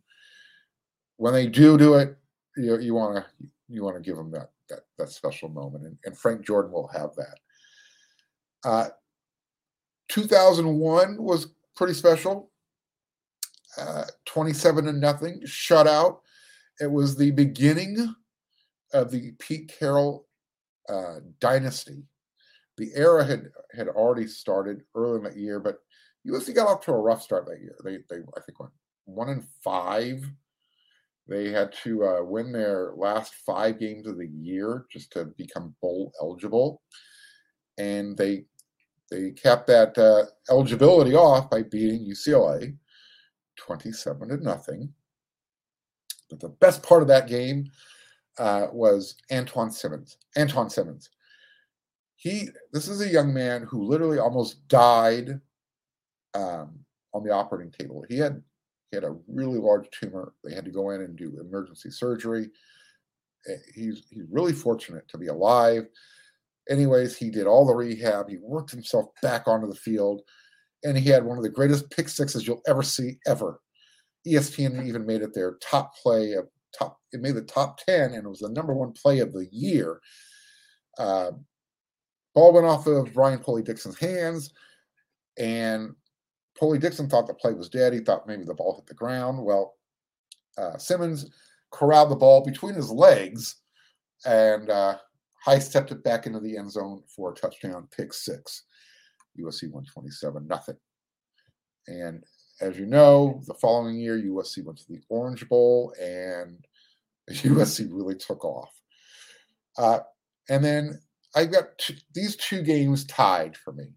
when 1.17 1.33
they 1.33 1.47
do 1.47 1.77
do 1.77 1.95
it, 1.95 2.15
you 2.57 2.79
you 2.79 2.93
want 2.93 3.15
to 3.15 3.25
you 3.67 3.83
want 3.83 3.95
to 3.95 4.01
give 4.01 4.17
them 4.17 4.31
that 4.31 4.51
that 4.69 4.81
that 4.97 5.09
special 5.09 5.49
moment, 5.49 5.85
and, 5.85 5.97
and 6.05 6.17
Frank 6.17 6.45
Jordan 6.45 6.71
will 6.71 6.87
have 6.87 7.11
that. 7.15 7.39
Uh, 8.63 8.89
2001 10.09 11.21
was 11.21 11.47
pretty 11.75 11.93
special. 11.93 12.51
Uh, 13.77 14.03
27 14.25 14.85
to 14.85 14.93
nothing 14.93 15.41
shutout. 15.45 16.19
It 16.79 16.91
was 16.91 17.15
the 17.15 17.31
beginning 17.31 18.15
of 18.93 19.11
the 19.11 19.31
Pete 19.39 19.73
Carroll 19.79 20.27
uh, 20.89 21.19
dynasty. 21.39 22.03
The 22.77 22.91
era 22.95 23.23
had 23.23 23.49
had 23.73 23.87
already 23.87 24.27
started 24.27 24.83
early 24.95 25.17
in 25.17 25.23
that 25.23 25.37
year, 25.37 25.59
but 25.59 25.79
USC 26.27 26.53
got 26.53 26.67
off 26.67 26.81
to 26.85 26.91
a 26.91 26.99
rough 26.99 27.21
start 27.21 27.45
that 27.47 27.61
year. 27.61 27.75
They, 27.83 27.97
they 28.09 28.21
I 28.35 28.41
think, 28.41 28.59
went 28.59 28.73
one 29.05 29.29
in 29.29 29.45
five. 29.63 30.29
They 31.27 31.49
had 31.49 31.73
to 31.83 32.05
uh, 32.05 32.23
win 32.23 32.51
their 32.51 32.93
last 32.95 33.33
five 33.45 33.79
games 33.79 34.05
of 34.07 34.17
the 34.17 34.27
year 34.27 34.85
just 34.91 35.11
to 35.13 35.25
become 35.37 35.75
bowl 35.81 36.13
eligible, 36.21 36.81
and 37.77 38.17
they 38.17 38.45
they 39.09 39.31
capped 39.31 39.67
that 39.67 39.97
uh, 39.97 40.25
eligibility 40.49 41.15
off 41.15 41.49
by 41.49 41.63
beating 41.63 42.05
UCLA 42.05 42.75
27 43.57 44.29
to 44.29 44.37
nothing. 44.37 44.93
But 46.29 46.39
the 46.39 46.49
best 46.49 46.83
part 46.83 47.01
of 47.01 47.07
that 47.09 47.27
game 47.27 47.71
uh, 48.37 48.67
was 48.71 49.15
Antuan 49.31 49.71
Simmons. 49.71 50.17
Antuan 50.37 50.71
Simmons. 50.71 51.09
He, 52.15 52.49
this 52.71 52.87
is 52.87 53.01
a 53.01 53.07
young 53.07 53.33
man 53.33 53.63
who 53.63 53.83
literally 53.83 54.19
almost 54.19 54.67
died 54.67 55.39
um, 56.33 56.79
on 57.13 57.23
the 57.23 57.31
operating 57.31 57.71
table. 57.71 58.05
He 58.09 58.17
had 58.17 58.41
he 58.91 58.97
had 58.97 59.03
a 59.03 59.15
really 59.27 59.57
large 59.57 59.89
tumor. 59.89 60.33
They 60.43 60.53
had 60.53 60.65
to 60.65 60.71
go 60.71 60.91
in 60.91 61.01
and 61.01 61.15
do 61.15 61.39
emergency 61.39 61.89
surgery. 61.89 62.49
Eh, 63.47 63.55
he's 63.73 64.03
he's 64.09 64.25
really 64.29 64.53
fortunate 64.53 65.07
to 65.09 65.17
be 65.17 65.27
alive. 65.27 65.87
Anyways, 66.69 67.15
he 67.15 67.29
did 67.29 67.47
all 67.47 67.65
the 67.65 67.75
rehab. 67.75 68.29
He 68.29 68.37
worked 68.37 68.71
himself 68.71 69.07
back 69.21 69.47
onto 69.47 69.67
the 69.67 69.75
field, 69.75 70.21
and 70.85 70.97
he 70.97 71.09
had 71.09 71.25
one 71.25 71.37
of 71.37 71.43
the 71.43 71.49
greatest 71.49 71.89
pick 71.89 72.07
sixes 72.07 72.47
you'll 72.47 72.61
ever 72.67 72.83
see 72.83 73.17
ever. 73.25 73.59
ESPN 74.25 74.87
even 74.87 75.05
made 75.05 75.21
it 75.21 75.33
their 75.33 75.57
top 75.61 75.95
play 75.95 76.33
of 76.33 76.47
top. 76.77 76.99
It 77.11 77.21
made 77.21 77.35
the 77.35 77.41
top 77.41 77.79
ten, 77.85 78.13
and 78.13 78.25
it 78.25 78.29
was 78.29 78.39
the 78.39 78.49
number 78.49 78.73
one 78.73 78.93
play 78.93 79.19
of 79.19 79.33
the 79.33 79.47
year. 79.51 79.99
Uh, 80.97 81.31
ball 82.33 82.53
went 82.53 82.65
off 82.65 82.87
of 82.87 83.13
Brian 83.13 83.39
Poli-Dixon's 83.39 83.99
hands, 83.99 84.53
and 85.37 85.93
Poli-Dixon 86.57 87.09
thought 87.09 87.27
the 87.27 87.33
play 87.33 87.53
was 87.53 87.69
dead. 87.69 87.93
He 87.93 87.99
thought 87.99 88.27
maybe 88.27 88.45
the 88.45 88.53
ball 88.53 88.75
hit 88.75 88.85
the 88.87 88.93
ground. 88.93 89.43
Well, 89.43 89.75
uh, 90.57 90.77
Simmons 90.77 91.29
corralled 91.71 92.09
the 92.09 92.15
ball 92.15 92.43
between 92.43 92.75
his 92.75 92.89
legs 92.89 93.57
and 94.25 94.69
uh, 94.69 94.97
High 95.43 95.59
stepped 95.59 95.91
it 95.91 96.03
back 96.03 96.25
into 96.25 96.39
the 96.39 96.57
end 96.57 96.71
zone 96.71 97.03
for 97.07 97.31
a 97.31 97.35
touchdown, 97.35 97.87
pick 97.95 98.13
six. 98.13 98.63
USC 99.39 99.63
127 99.63 100.47
nothing. 100.47 100.77
And 101.87 102.23
as 102.61 102.77
you 102.77 102.85
know, 102.85 103.41
the 103.47 103.53
following 103.53 103.97
year, 103.97 104.17
USC 104.17 104.63
went 104.63 104.77
to 104.79 104.87
the 104.87 105.01
Orange 105.09 105.47
Bowl 105.47 105.93
and 106.01 106.65
USC 107.29 107.87
really 107.91 108.15
took 108.15 108.43
off. 108.43 108.71
Uh, 109.77 109.99
and 110.49 110.63
then 110.63 110.99
I've 111.35 111.51
got 111.51 111.65
these 112.13 112.35
two 112.37 112.61
games 112.61 113.05
tied 113.05 113.57
for 113.57 113.73
me 113.73 113.87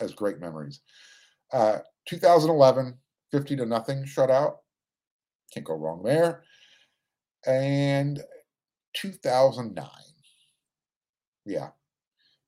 as 0.00 0.12
great 0.12 0.40
memories. 0.40 0.80
Uh, 1.52 1.78
2011, 2.06 2.98
50 3.30 3.56
to 3.56 3.66
nothing 3.66 4.04
shutout. 4.04 4.56
Can't 5.52 5.66
go 5.66 5.74
wrong 5.74 6.02
there. 6.02 6.42
And 7.46 8.22
2009. 8.94 9.86
Yeah. 11.44 11.68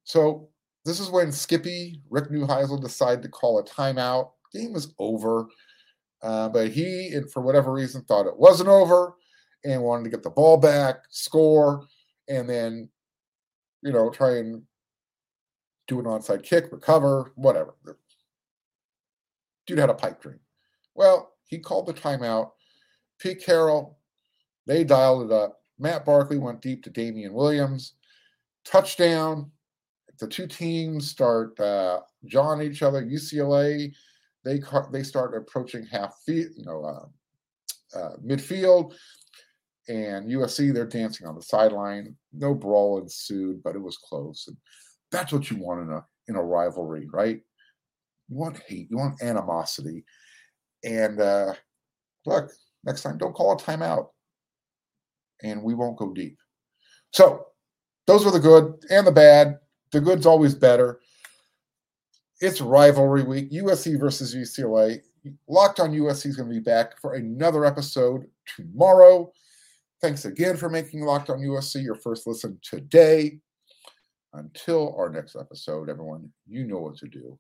So 0.05 0.51
this 0.85 1.01
is 1.01 1.11
when 1.11 1.33
Skippy, 1.33 2.01
Rick 2.11 2.31
Neuheisel, 2.31 2.81
decided 2.81 3.23
to 3.23 3.29
call 3.29 3.59
a 3.59 3.65
timeout. 3.65 4.31
Game 4.53 4.73
was 4.73 4.95
over. 4.99 5.47
Uh, 6.23 6.49
but 6.49 6.69
he, 6.71 7.09
and 7.09 7.31
for 7.31 7.43
whatever 7.43 7.73
reason, 7.73 8.03
thought 8.03 8.27
it 8.27 8.39
wasn't 8.39 8.69
over 8.69 9.15
and 9.65 9.83
wanted 9.83 10.05
to 10.05 10.11
get 10.11 10.23
the 10.23 10.31
ball 10.31 10.57
back, 10.57 10.97
score, 11.11 11.87
and 12.29 12.49
then, 12.49 12.89
you 13.83 13.93
know, 13.93 14.11
try 14.11 14.37
and 14.39 14.63
do 15.87 15.99
an 15.99 16.07
onside 16.07 16.43
kick, 16.43 16.73
recover, 16.73 17.33
whatever. 17.35 17.75
Dude 19.67 19.79
had 19.79 19.91
a 19.91 19.95
pipe 19.95 20.21
dream. 20.21 20.41
Well, 20.95 21.35
he 21.49 21.59
called 21.59 21.87
the 21.87 21.95
timeout. 21.95 22.53
Pete 23.19 23.45
Carroll, 23.45 23.99
they 24.67 24.85
dialed 24.85 25.31
it 25.31 25.33
up. 25.33 25.61
Matt 25.79 26.05
Barkley 26.05 26.39
went 26.39 26.63
deep 26.63 26.83
to 26.85 26.91
Damian 26.91 27.33
Williams. 27.35 27.95
Touchdown. 28.65 29.51
The 30.21 30.29
two 30.29 30.47
teams 30.47 31.11
start 31.11 31.59
uh, 31.59 32.01
jawing 32.25 32.63
each 32.63 32.83
other. 32.83 33.05
UCLA, 33.05 33.93
they 34.45 34.61
they 34.93 35.03
start 35.03 35.37
approaching 35.37 35.87
half 35.87 36.17
feet, 36.25 36.49
you 36.57 36.65
know, 36.65 36.85
uh, 36.85 37.99
uh, 37.99 38.17
midfield, 38.25 38.95
and 39.89 40.31
USC 40.31 40.73
they're 40.73 40.87
dancing 40.87 41.27
on 41.27 41.35
the 41.35 41.43
sideline. 41.43 42.17
No 42.33 42.55
brawl 42.55 43.01
ensued, 43.01 43.63
but 43.63 43.75
it 43.75 43.83
was 43.83 43.97
close, 43.97 44.45
and 44.47 44.57
that's 45.11 45.33
what 45.33 45.51
you 45.51 45.57
want 45.59 45.83
in 45.83 45.91
a 45.91 46.05
in 46.29 46.37
a 46.37 46.43
rivalry, 46.43 47.09
right? 47.13 47.41
You 48.29 48.37
want 48.37 48.59
hate, 48.67 48.89
you 48.91 48.97
want 48.97 49.23
animosity, 49.23 50.05
and 50.85 51.21
uh, 51.21 51.55
look, 52.27 52.51
next 52.85 53.03
time 53.03 53.19
don't 53.19 53.35
call 53.35 53.53
a 53.53 53.57
timeout, 53.57 54.09
and 55.43 55.63
we 55.63 55.75
won't 55.75 55.99
go 55.99 56.13
deep. 56.13 56.39
So 57.13 57.47
those 58.07 58.27
are 58.27 58.33
the 58.33 58.41
good 58.41 58.75
and 58.91 59.07
the 59.07 59.13
bad. 59.13 59.59
The 59.95 60.01
good's 60.01 60.27
always 60.27 60.57
better. 60.57 60.99
It's 62.41 62.61
rivalry 62.61 63.23
week, 63.23 63.53
USC 63.53 63.97
versus 63.97 64.35
UCLA. 64.35 65.01
Locked 65.47 65.79
on 65.79 65.93
USC 65.93 66.27
is 66.27 66.37
going 66.37 66.49
to 66.49 66.55
be 66.55 66.59
back 66.59 67.01
for 67.01 67.15
another 67.15 67.65
episode 67.65 68.27
tomorrow. 68.57 69.33
Thanks 70.03 70.25
again 70.25 70.57
for 70.57 70.69
making 70.69 71.03
Locked 71.03 71.31
on 71.31 71.39
USC 71.39 71.85
your 71.85 71.95
first 71.95 72.27
listen 72.27 72.59
today. 72.61 73.39
Until 74.33 74.97
our 74.99 75.09
next 75.11 75.37
episode, 75.37 75.89
everyone, 75.89 76.29
you 76.49 76.65
know 76.65 76.79
what 76.79 76.97
to 76.97 77.07
do. 77.07 77.39